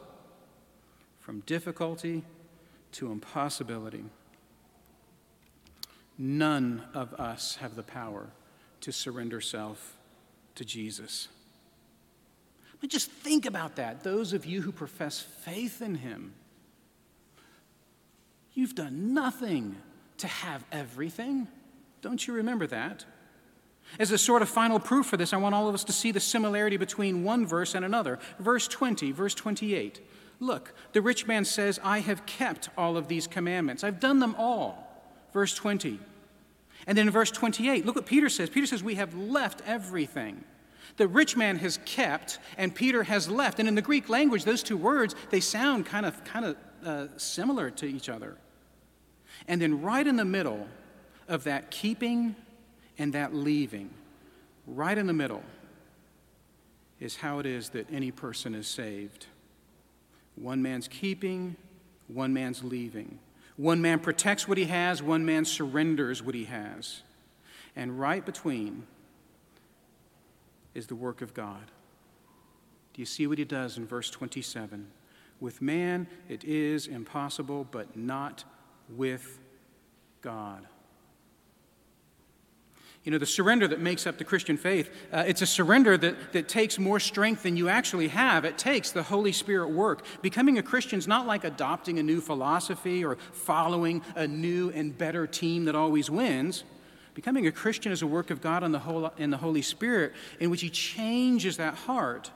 from 1.24 1.40
difficulty 1.46 2.22
to 2.92 3.10
impossibility. 3.10 4.04
None 6.18 6.84
of 6.92 7.14
us 7.14 7.56
have 7.56 7.76
the 7.76 7.82
power 7.82 8.28
to 8.82 8.92
surrender 8.92 9.40
self 9.40 9.96
to 10.54 10.66
Jesus. 10.66 11.28
But 12.78 12.90
just 12.90 13.10
think 13.10 13.46
about 13.46 13.76
that. 13.76 14.04
Those 14.04 14.34
of 14.34 14.44
you 14.44 14.60
who 14.60 14.70
profess 14.70 15.18
faith 15.18 15.80
in 15.80 15.94
Him, 15.94 16.34
you've 18.52 18.74
done 18.74 19.14
nothing 19.14 19.76
to 20.18 20.26
have 20.26 20.62
everything. 20.70 21.48
Don't 22.02 22.26
you 22.26 22.34
remember 22.34 22.66
that? 22.66 23.06
As 23.98 24.10
a 24.10 24.18
sort 24.18 24.42
of 24.42 24.50
final 24.50 24.78
proof 24.78 25.06
for 25.06 25.16
this, 25.16 25.32
I 25.32 25.38
want 25.38 25.54
all 25.54 25.68
of 25.68 25.74
us 25.74 25.84
to 25.84 25.92
see 25.92 26.12
the 26.12 26.20
similarity 26.20 26.76
between 26.76 27.24
one 27.24 27.46
verse 27.46 27.74
and 27.74 27.82
another. 27.82 28.18
Verse 28.38 28.68
20, 28.68 29.10
verse 29.12 29.34
28. 29.34 30.02
Look, 30.40 30.75
the 30.92 31.03
rich 31.03 31.27
man 31.27 31.44
says, 31.44 31.81
I 31.83 32.01
have 32.01 32.27
kept 32.27 32.68
all 32.77 32.97
of 32.97 33.09
these 33.09 33.27
commandments. 33.27 33.85
I've 33.85 34.01
done 34.01 34.18
them 34.18 34.35
all. 34.37 34.90
Verse 35.33 35.55
20. 35.55 35.99
And 36.87 36.99
then 36.99 37.07
in 37.07 37.12
verse 37.12 37.31
28, 37.31 37.87
look 37.87 37.97
what 37.97 38.07
Peter 38.07 38.29
says. 38.29 38.51
Peter 38.51 38.66
says, 38.66 38.83
We 38.83 38.97
have 38.97 39.14
left 39.14 39.62
everything. 39.66 40.44
The 40.97 41.09
rich 41.09 41.37
man 41.37 41.57
has 41.57 41.79
kept, 41.85 42.38
and 42.57 42.75
Peter 42.75 43.03
has 43.05 43.29
left. 43.29 43.59
And 43.59 43.68
in 43.68 43.75
the 43.75 43.83
Greek 43.83 44.09
language, 44.09 44.44
those 44.44 44.62
two 44.62 44.77
words, 44.77 45.14
they 45.31 45.40
sound 45.40 45.87
kind 45.87 46.07
of, 46.07 46.23
kind 46.25 46.44
of 46.44 46.57
uh, 46.85 47.07
similar 47.16 47.70
to 47.70 47.87
each 47.87 48.09
other. 48.09 48.37
And 49.49 49.61
then, 49.61 49.83
right 49.83 50.07
in 50.07 50.16
the 50.16 50.25
middle 50.25 50.68
of 51.27 51.44
that 51.44 51.70
keeping 51.70 52.37
and 52.99 53.12
that 53.14 53.35
leaving, 53.35 53.90
right 54.66 54.97
in 54.97 55.07
the 55.07 55.12
middle, 55.12 55.42
is 57.01 57.16
how 57.16 57.38
it 57.38 57.47
is 57.47 57.70
that 57.70 57.90
any 57.92 58.11
person 58.11 58.55
is 58.55 58.68
saved. 58.68 59.27
One 60.37 60.62
man's 60.62 60.88
keeping, 60.88 61.57
one 62.09 62.33
man's 62.33 62.64
leaving. 62.64 63.18
One 63.57 63.81
man 63.81 64.01
protects 64.01 64.49
what 64.49 64.59
he 64.59 64.64
has, 64.64 65.03
one 65.03 65.25
man 65.25 65.44
surrenders 65.44 66.23
what 66.23 66.35
he 66.35 66.44
has. 66.44 67.03
And 67.77 67.99
right 67.99 68.25
between 68.25 68.87
is 70.75 70.88
the 70.88 70.97
work 70.97 71.23
of 71.23 71.35
God. 71.35 71.70
Do 72.92 73.03
you 73.03 73.07
see 73.07 73.27
what 73.27 73.38
he 73.38 73.44
does 73.44 73.77
in 73.77 73.87
verse 73.87 74.11
27? 74.11 74.88
With 75.40 75.62
man 75.62 76.07
it 76.29 76.44
is 76.44 76.87
impossible, 76.87 77.66
but 77.70 77.97
not 77.97 78.44
with 78.88 79.38
God. 80.20 80.66
You 83.04 83.10
know, 83.10 83.18
the 83.18 83.26
surrender 83.26 83.68
that 83.68 83.80
makes 83.80 84.06
up 84.06 84.16
the 84.16 84.24
Christian 84.24 84.56
faith, 84.56 84.90
uh, 85.12 85.24
it's 85.26 85.42
a 85.42 85.46
surrender 85.46 85.98
that, 85.98 86.32
that 86.32 86.48
takes 86.48 86.78
more 86.78 86.98
strength 86.98 87.42
than 87.42 87.54
you 87.54 87.68
actually 87.68 88.08
have. 88.08 88.46
It 88.46 88.56
takes 88.56 88.92
the 88.92 89.02
Holy 89.02 89.32
Spirit 89.32 89.68
work. 89.68 90.06
Becoming 90.22 90.56
a 90.56 90.62
Christian 90.62 90.98
is 90.98 91.06
not 91.06 91.26
like 91.26 91.44
adopting 91.44 91.98
a 91.98 92.02
new 92.02 92.22
philosophy 92.22 93.04
or 93.04 93.16
following 93.32 94.00
a 94.16 94.26
new 94.26 94.70
and 94.70 94.96
better 94.96 95.26
team 95.26 95.66
that 95.66 95.74
always 95.74 96.08
wins. 96.08 96.64
Becoming 97.12 97.46
a 97.46 97.52
Christian 97.52 97.92
is 97.92 98.00
a 98.00 98.06
work 98.06 98.30
of 98.30 98.40
God 98.40 98.64
in 98.64 98.72
the, 98.72 98.78
whole, 98.78 99.12
in 99.18 99.28
the 99.30 99.36
Holy 99.36 99.62
Spirit 99.62 100.14
in 100.40 100.48
which 100.48 100.62
He 100.62 100.70
changes 100.70 101.58
that 101.58 101.74
heart. 101.74 102.30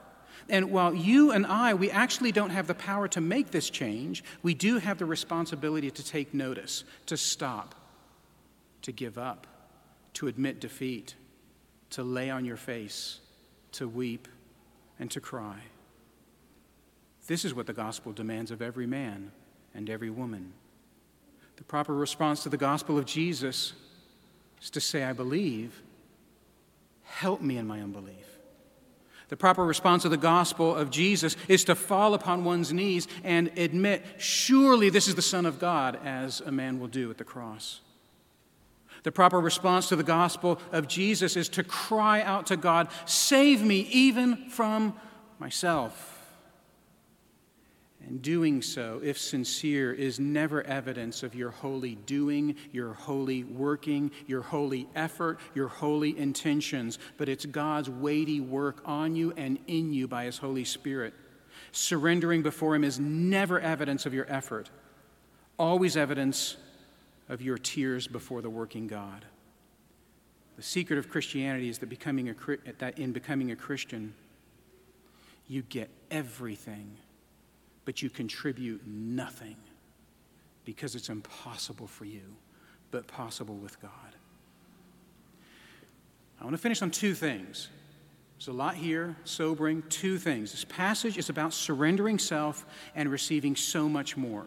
And 0.49 0.69
while 0.71 0.93
you 0.93 1.31
and 1.31 1.47
I, 1.47 1.73
we 1.73 1.89
actually 1.89 2.31
don't 2.31 2.51
have 2.51 2.67
the 2.67 2.75
power 2.75 3.07
to 3.09 3.21
make 3.21 3.49
this 3.49 3.71
change, 3.71 4.23
we 4.43 4.53
do 4.53 4.77
have 4.77 4.99
the 4.99 5.05
responsibility 5.05 5.89
to 5.89 6.05
take 6.05 6.31
notice, 6.31 6.83
to 7.07 7.17
stop, 7.17 7.73
to 8.83 8.91
give 8.91 9.17
up 9.17 9.47
to 10.19 10.27
admit 10.27 10.59
defeat, 10.59 11.15
to 11.89 12.03
lay 12.03 12.29
on 12.29 12.43
your 12.43 12.57
face, 12.57 13.21
to 13.71 13.87
weep, 13.87 14.27
and 14.99 15.09
to 15.09 15.21
cry. 15.21 15.55
This 17.27 17.45
is 17.45 17.53
what 17.53 17.67
the 17.67 17.73
gospel 17.73 18.11
demands 18.11 18.51
of 18.51 18.61
every 18.61 18.85
man 18.85 19.31
and 19.73 19.89
every 19.89 20.09
woman. 20.09 20.51
The 21.55 21.63
proper 21.63 21.95
response 21.95 22.43
to 22.43 22.49
the 22.49 22.57
gospel 22.57 22.97
of 22.97 23.05
Jesus 23.05 23.71
is 24.61 24.69
to 24.71 24.81
say, 24.81 25.05
I 25.05 25.13
believe, 25.13 25.81
help 27.03 27.39
me 27.39 27.55
in 27.55 27.65
my 27.65 27.79
unbelief. 27.79 28.39
The 29.29 29.37
proper 29.37 29.65
response 29.65 30.01
to 30.01 30.09
the 30.09 30.17
gospel 30.17 30.75
of 30.75 30.89
Jesus 30.89 31.37
is 31.47 31.63
to 31.63 31.75
fall 31.75 32.13
upon 32.13 32.43
one's 32.43 32.73
knees 32.73 33.07
and 33.23 33.57
admit, 33.57 34.03
surely 34.17 34.89
this 34.89 35.07
is 35.07 35.15
the 35.15 35.21
Son 35.21 35.45
of 35.45 35.59
God, 35.59 35.97
as 36.03 36.41
a 36.41 36.51
man 36.51 36.77
will 36.77 36.89
do 36.89 37.09
at 37.09 37.17
the 37.17 37.23
cross. 37.23 37.79
The 39.09 39.13
proper 39.13 39.39
response 39.39 39.89
to 39.89 39.95
the 39.95 40.03
gospel 40.03 40.59
of 40.71 40.87
Jesus 40.87 41.35
is 41.35 41.49
to 41.49 41.63
cry 41.63 42.21
out 42.21 42.45
to 42.45 42.55
God, 42.55 42.89
Save 43.05 43.63
me 43.63 43.87
even 43.89 44.51
from 44.51 44.93
myself. 45.39 46.29
And 48.05 48.21
doing 48.21 48.61
so, 48.61 49.01
if 49.03 49.17
sincere, 49.17 49.91
is 49.91 50.19
never 50.19 50.61
evidence 50.61 51.23
of 51.23 51.33
your 51.33 51.49
holy 51.49 51.95
doing, 51.95 52.55
your 52.71 52.93
holy 52.93 53.45
working, 53.45 54.11
your 54.27 54.43
holy 54.43 54.87
effort, 54.93 55.39
your 55.55 55.69
holy 55.69 56.15
intentions, 56.15 56.99
but 57.17 57.27
it's 57.27 57.47
God's 57.47 57.89
weighty 57.89 58.39
work 58.39 58.79
on 58.85 59.15
you 59.15 59.33
and 59.35 59.57
in 59.65 59.91
you 59.91 60.07
by 60.07 60.25
His 60.25 60.37
Holy 60.37 60.65
Spirit. 60.65 61.15
Surrendering 61.71 62.43
before 62.43 62.75
Him 62.75 62.83
is 62.83 62.99
never 62.99 63.59
evidence 63.59 64.05
of 64.05 64.13
your 64.13 64.31
effort, 64.31 64.69
always 65.57 65.97
evidence 65.97 66.57
of 67.29 67.41
your 67.41 67.57
tears 67.57 68.07
before 68.07 68.41
the 68.41 68.49
working 68.49 68.87
God. 68.87 69.25
The 70.57 70.63
secret 70.63 70.99
of 70.99 71.09
Christianity 71.09 71.69
is 71.69 71.77
that, 71.77 71.87
becoming 71.87 72.29
a, 72.29 72.35
that 72.79 72.99
in 72.99 73.13
becoming 73.13 73.51
a 73.51 73.55
Christian, 73.55 74.13
you 75.47 75.61
get 75.61 75.89
everything, 76.11 76.97
but 77.85 78.01
you 78.01 78.09
contribute 78.09 78.85
nothing 78.85 79.55
because 80.65 80.95
it's 80.95 81.09
impossible 81.09 81.87
for 81.87 82.05
you, 82.05 82.35
but 82.91 83.07
possible 83.07 83.55
with 83.55 83.81
God. 83.81 83.91
I 86.39 86.43
want 86.43 86.55
to 86.55 86.61
finish 86.61 86.81
on 86.81 86.91
two 86.91 87.13
things. 87.13 87.69
There's 88.37 88.47
a 88.47 88.53
lot 88.53 88.75
here, 88.75 89.17
sobering, 89.25 89.83
two 89.89 90.17
things. 90.17 90.51
This 90.51 90.63
passage 90.63 91.17
is 91.17 91.29
about 91.29 91.53
surrendering 91.53 92.17
self 92.17 92.65
and 92.95 93.09
receiving 93.11 93.55
so 93.55 93.89
much 93.89 94.15
more. 94.15 94.45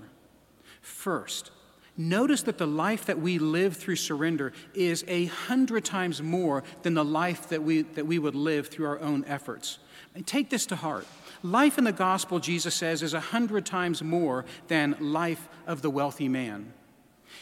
First, 0.81 1.51
Notice 1.97 2.43
that 2.45 2.57
the 2.57 2.67
life 2.67 3.05
that 3.07 3.21
we 3.21 3.39
live 3.39 3.77
through 3.77 3.97
surrender 3.97 4.53
is 4.75 5.05
a 5.09 5.27
hundred 5.27 5.85
times 5.85 6.23
more 6.23 6.65
than 6.83 6.95
the 6.95 7.05
life 7.05 7.51
that 7.51 7.63
we, 7.63 7.83
that 7.83 8.07
we 8.07 8.19
would 8.19 8.35
live 8.35 8.69
through 8.69 8.87
our 8.87 9.01
own 9.01 9.25
efforts. 9.27 9.79
And 10.15 10.27
take 10.27 10.49
this 10.49 10.65
to 10.67 10.77
heart. 10.77 11.07
Life 11.43 11.77
in 11.77 11.85
the 11.85 11.93
gospel, 11.93 12.39
Jesus 12.39 12.75
says, 12.75 13.03
is 13.03 13.15
a 13.15 13.21
hundred 13.21 13.67
times 13.67 14.03
more 14.03 14.45
than 14.69 14.97
life 15.01 15.49
of 15.67 15.83
the 15.83 15.91
wealthy 15.91 16.29
man. 16.29 16.73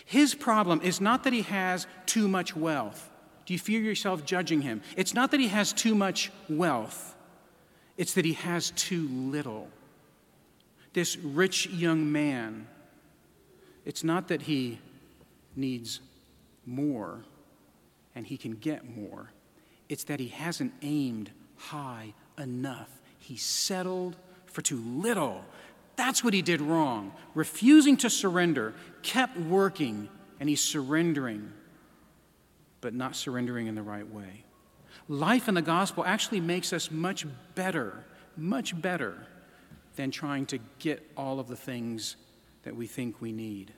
His 0.05 0.35
problem 0.35 0.81
is 0.83 1.01
not 1.01 1.25
that 1.25 1.33
he 1.33 1.43
has 1.43 1.87
too 2.07 2.27
much 2.27 2.57
wealth. 2.57 3.09
Do 3.47 3.53
you 3.53 3.59
feel 3.59 3.81
yourself 3.81 4.25
judging 4.25 4.63
him? 4.63 4.83
It's 4.97 5.15
not 5.15 5.31
that 5.31 5.41
he 5.41 5.49
has 5.49 5.73
too 5.73 5.95
much 5.95 6.31
wealth, 6.49 7.15
it's 7.97 8.15
that 8.15 8.25
he 8.25 8.35
has 8.35 8.71
too 8.73 9.09
little. 9.09 9.69
This 10.93 11.17
rich 11.17 11.69
young 11.69 12.11
man 12.11 12.67
it's 13.85 14.05
not 14.05 14.29
that 14.29 14.43
he 14.43 14.79
needs 15.57 16.01
more 16.67 17.25
and 18.15 18.27
he 18.27 18.37
can 18.37 18.53
get 18.53 18.97
more, 18.97 19.31
it's 19.89 20.05
that 20.05 20.21
he 20.21 20.29
hasn't 20.29 20.73
aimed 20.83 21.31
high 21.57 22.15
enough. 22.39 22.91
He 23.19 23.37
settled 23.37 24.17
for 24.47 24.63
too 24.63 24.81
little. 24.81 25.45
That's 25.97 26.25
what 26.25 26.35
he 26.35 26.43
did 26.43 26.61
wrong. 26.61 27.13
Refusing 27.35 27.97
to 27.99 28.11
surrender, 28.11 28.75
kept 29.03 29.37
working, 29.37 30.09
and 30.41 30.49
he's 30.49 30.63
surrendering, 30.63 31.53
but 32.81 32.95
not 32.95 33.15
surrendering 33.15 33.67
in 33.67 33.75
the 33.75 33.83
right 33.83 34.11
way. 34.11 34.45
Life 35.09 35.49
in 35.49 35.55
the 35.55 35.63
gospel 35.63 36.05
actually 36.05 36.41
makes 36.41 36.73
us 36.73 36.91
much 36.91 37.27
better, 37.55 38.05
much 38.37 38.81
better 38.81 39.27
than 39.97 40.11
trying 40.11 40.47
to 40.47 40.59
get 40.79 41.05
all 41.17 41.41
of 41.41 41.49
the 41.49 41.57
things 41.57 42.17
that 42.63 42.77
we 42.77 42.87
think 42.87 43.21
we 43.21 43.33
need. 43.33 43.73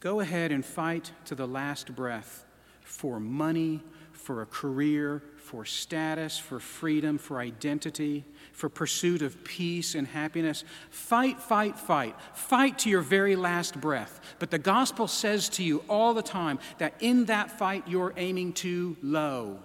Go 0.00 0.20
ahead 0.20 0.52
and 0.52 0.64
fight 0.64 1.12
to 1.24 1.34
the 1.34 1.46
last 1.46 1.94
breath 1.94 2.44
for 2.82 3.18
money, 3.18 3.82
for 4.12 4.42
a 4.42 4.46
career, 4.46 5.22
for 5.36 5.64
status, 5.64 6.38
for 6.38 6.58
freedom, 6.58 7.18
for 7.18 7.38
identity, 7.38 8.24
for 8.52 8.68
pursuit 8.68 9.22
of 9.22 9.44
peace 9.44 9.94
and 9.94 10.06
happiness. 10.06 10.64
Fight, 10.90 11.40
fight, 11.40 11.78
fight. 11.78 12.16
Fight 12.34 12.78
to 12.80 12.90
your 12.90 13.00
very 13.00 13.36
last 13.36 13.80
breath. 13.80 14.20
But 14.38 14.50
the 14.50 14.58
gospel 14.58 15.06
says 15.06 15.48
to 15.50 15.62
you 15.62 15.84
all 15.88 16.14
the 16.14 16.22
time 16.22 16.58
that 16.78 16.94
in 17.00 17.26
that 17.26 17.58
fight 17.58 17.84
you're 17.86 18.14
aiming 18.16 18.54
too 18.54 18.96
low. 19.02 19.60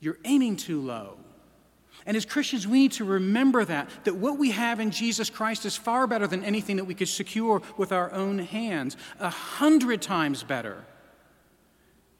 You're 0.00 0.18
aiming 0.24 0.56
too 0.56 0.80
low. 0.80 1.18
And 2.06 2.16
as 2.16 2.24
Christians, 2.24 2.66
we 2.68 2.78
need 2.78 2.92
to 2.92 3.04
remember 3.04 3.64
that, 3.64 3.90
that 4.04 4.14
what 4.14 4.38
we 4.38 4.52
have 4.52 4.78
in 4.78 4.92
Jesus 4.92 5.28
Christ 5.28 5.66
is 5.66 5.76
far 5.76 6.06
better 6.06 6.28
than 6.28 6.44
anything 6.44 6.76
that 6.76 6.84
we 6.84 6.94
could 6.94 7.08
secure 7.08 7.60
with 7.76 7.90
our 7.90 8.12
own 8.12 8.38
hands, 8.38 8.96
a 9.18 9.28
hundred 9.28 10.00
times 10.00 10.44
better. 10.44 10.84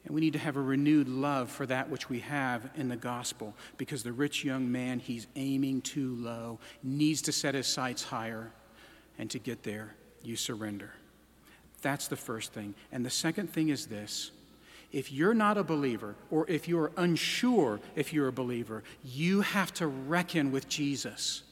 And 0.03 0.13
we 0.13 0.21
need 0.21 0.33
to 0.33 0.39
have 0.39 0.57
a 0.57 0.61
renewed 0.61 1.07
love 1.07 1.49
for 1.49 1.65
that 1.65 1.89
which 1.89 2.09
we 2.09 2.19
have 2.19 2.69
in 2.75 2.89
the 2.89 2.95
gospel 2.95 3.55
because 3.77 4.03
the 4.03 4.13
rich 4.13 4.43
young 4.43 4.71
man, 4.71 4.99
he's 4.99 5.27
aiming 5.35 5.81
too 5.81 6.15
low, 6.15 6.59
needs 6.83 7.21
to 7.23 7.31
set 7.31 7.55
his 7.55 7.67
sights 7.67 8.03
higher. 8.03 8.51
And 9.17 9.29
to 9.31 9.39
get 9.39 9.63
there, 9.63 9.95
you 10.21 10.35
surrender. 10.35 10.91
That's 11.81 12.07
the 12.07 12.15
first 12.15 12.53
thing. 12.53 12.75
And 12.91 13.05
the 13.05 13.09
second 13.09 13.51
thing 13.51 13.69
is 13.69 13.87
this 13.87 14.31
if 14.91 15.11
you're 15.11 15.33
not 15.33 15.57
a 15.57 15.63
believer, 15.63 16.15
or 16.31 16.49
if 16.49 16.67
you're 16.67 16.91
unsure 16.97 17.79
if 17.95 18.13
you're 18.13 18.27
a 18.27 18.33
believer, 18.33 18.83
you 19.03 19.41
have 19.41 19.73
to 19.75 19.87
reckon 19.87 20.51
with 20.51 20.69
Jesus. 20.69 21.43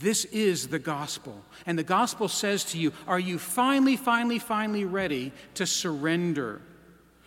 This 0.00 0.24
is 0.26 0.68
the 0.68 0.78
gospel. 0.78 1.42
And 1.66 1.78
the 1.78 1.84
gospel 1.84 2.28
says 2.28 2.64
to 2.66 2.78
you, 2.78 2.92
Are 3.06 3.18
you 3.18 3.38
finally, 3.38 3.96
finally, 3.96 4.38
finally 4.38 4.84
ready 4.84 5.32
to 5.54 5.66
surrender? 5.66 6.62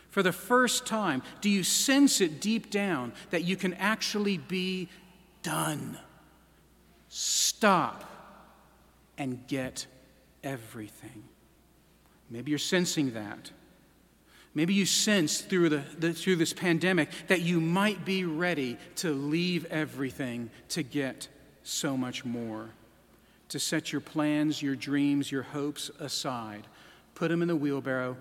For 0.09 0.23
the 0.23 0.31
first 0.31 0.87
time, 0.87 1.21
do 1.41 1.49
you 1.49 1.63
sense 1.63 2.21
it 2.21 2.41
deep 2.41 2.71
down 2.71 3.13
that 3.29 3.43
you 3.43 3.55
can 3.55 3.75
actually 3.75 4.39
be 4.39 4.89
done? 5.43 5.97
Stop 7.09 8.03
and 9.17 9.45
get 9.47 9.85
everything. 10.43 11.23
Maybe 12.29 12.51
you're 12.51 12.57
sensing 12.57 13.13
that. 13.13 13.51
Maybe 14.57 14.73
you 14.73 14.87
sense 14.87 15.41
through, 15.41 15.69
the, 15.69 15.83
the, 15.99 16.13
through 16.13 16.37
this 16.37 16.51
pandemic 16.51 17.11
that 17.27 17.41
you 17.41 17.61
might 17.61 18.05
be 18.05 18.25
ready 18.25 18.79
to 18.95 19.11
leave 19.11 19.65
everything 19.65 20.49
to 20.69 20.81
get 20.81 21.27
so 21.61 21.95
much 21.95 22.25
more. 22.25 22.71
to 23.49 23.59
set 23.59 23.91
your 23.91 24.01
plans, 24.01 24.61
your 24.61 24.75
dreams, 24.75 25.31
your 25.31 25.43
hopes 25.43 25.89
aside, 25.99 26.67
put 27.15 27.29
them 27.29 27.41
in 27.41 27.47
the 27.47 27.55
wheelbarrow, 27.55 28.17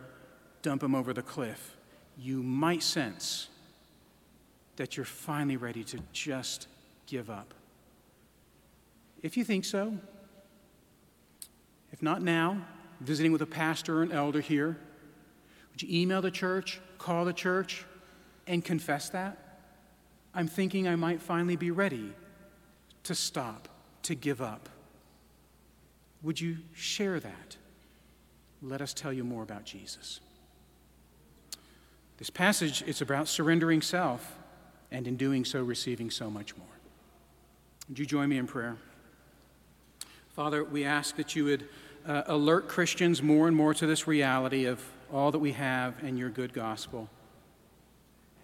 dump 0.62 0.82
them 0.82 0.94
over 0.94 1.12
the 1.12 1.22
cliff, 1.22 1.76
you 2.18 2.42
might 2.42 2.82
sense 2.82 3.48
that 4.76 4.96
you're 4.96 5.06
finally 5.06 5.56
ready 5.56 5.82
to 5.84 5.98
just 6.12 6.68
give 7.06 7.30
up. 7.30 7.54
If 9.22 9.36
you 9.36 9.44
think 9.44 9.64
so, 9.64 9.96
if 11.92 12.02
not 12.02 12.22
now, 12.22 12.64
visiting 13.00 13.32
with 13.32 13.42
a 13.42 13.46
pastor 13.46 13.98
or 13.98 14.02
an 14.02 14.12
elder 14.12 14.40
here, 14.40 14.76
would 15.76 15.82
you 15.82 16.00
email 16.00 16.22
the 16.22 16.30
church, 16.30 16.80
call 16.96 17.26
the 17.26 17.34
church, 17.34 17.84
and 18.46 18.64
confess 18.64 19.10
that? 19.10 19.36
I'm 20.32 20.48
thinking 20.48 20.88
I 20.88 20.96
might 20.96 21.20
finally 21.20 21.56
be 21.56 21.70
ready 21.70 22.14
to 23.02 23.14
stop, 23.14 23.68
to 24.04 24.14
give 24.14 24.40
up. 24.40 24.70
Would 26.22 26.40
you 26.40 26.56
share 26.72 27.20
that? 27.20 27.58
Let 28.62 28.80
us 28.80 28.94
tell 28.94 29.12
you 29.12 29.22
more 29.22 29.42
about 29.42 29.66
Jesus. 29.66 30.20
This 32.16 32.30
passage 32.30 32.80
is 32.80 33.02
about 33.02 33.28
surrendering 33.28 33.82
self 33.82 34.38
and 34.90 35.06
in 35.06 35.18
doing 35.18 35.44
so, 35.44 35.62
receiving 35.62 36.10
so 36.10 36.30
much 36.30 36.56
more. 36.56 36.66
Would 37.90 37.98
you 37.98 38.06
join 38.06 38.30
me 38.30 38.38
in 38.38 38.46
prayer? 38.46 38.78
Father, 40.30 40.64
we 40.64 40.86
ask 40.86 41.16
that 41.16 41.36
you 41.36 41.44
would 41.44 41.68
uh, 42.06 42.22
alert 42.28 42.66
Christians 42.66 43.22
more 43.22 43.46
and 43.46 43.54
more 43.54 43.74
to 43.74 43.86
this 43.86 44.06
reality 44.06 44.64
of 44.64 44.82
all 45.12 45.30
that 45.30 45.38
we 45.38 45.52
have 45.52 46.02
in 46.02 46.16
your 46.16 46.30
good 46.30 46.52
gospel 46.52 47.08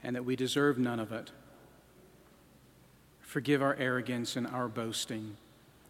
and 0.02 0.16
that 0.16 0.24
we 0.24 0.36
deserve 0.36 0.78
none 0.78 1.00
of 1.00 1.12
it. 1.12 1.30
Forgive 3.20 3.62
our 3.62 3.74
arrogance 3.76 4.36
and 4.36 4.46
our 4.46 4.68
boasting. 4.68 5.36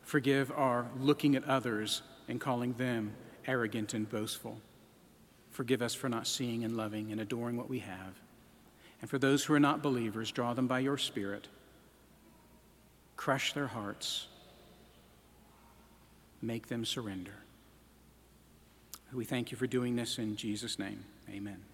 Forgive 0.02 0.52
our 0.52 0.86
looking 0.98 1.34
at 1.34 1.44
others 1.44 2.02
and 2.28 2.40
calling 2.40 2.74
them 2.74 3.12
arrogant 3.46 3.94
and 3.94 4.08
boastful. 4.08 4.58
Forgive 5.50 5.82
us 5.82 5.94
for 5.94 6.08
not 6.08 6.26
seeing 6.26 6.64
and 6.64 6.76
loving 6.76 7.12
and 7.12 7.20
adoring 7.20 7.56
what 7.56 7.68
we 7.68 7.80
have. 7.80 8.20
And 9.00 9.10
for 9.10 9.18
those 9.18 9.44
who 9.44 9.54
are 9.54 9.60
not 9.60 9.82
believers, 9.82 10.30
draw 10.30 10.54
them 10.54 10.66
by 10.66 10.78
your 10.78 10.96
Spirit. 10.96 11.48
Crush 13.16 13.52
their 13.52 13.66
hearts. 13.66 14.28
Make 16.40 16.68
them 16.68 16.84
surrender. 16.84 17.41
We 19.14 19.24
thank 19.24 19.50
you 19.50 19.58
for 19.58 19.66
doing 19.66 19.96
this 19.96 20.18
in 20.18 20.36
Jesus' 20.36 20.78
name. 20.78 21.04
Amen. 21.28 21.71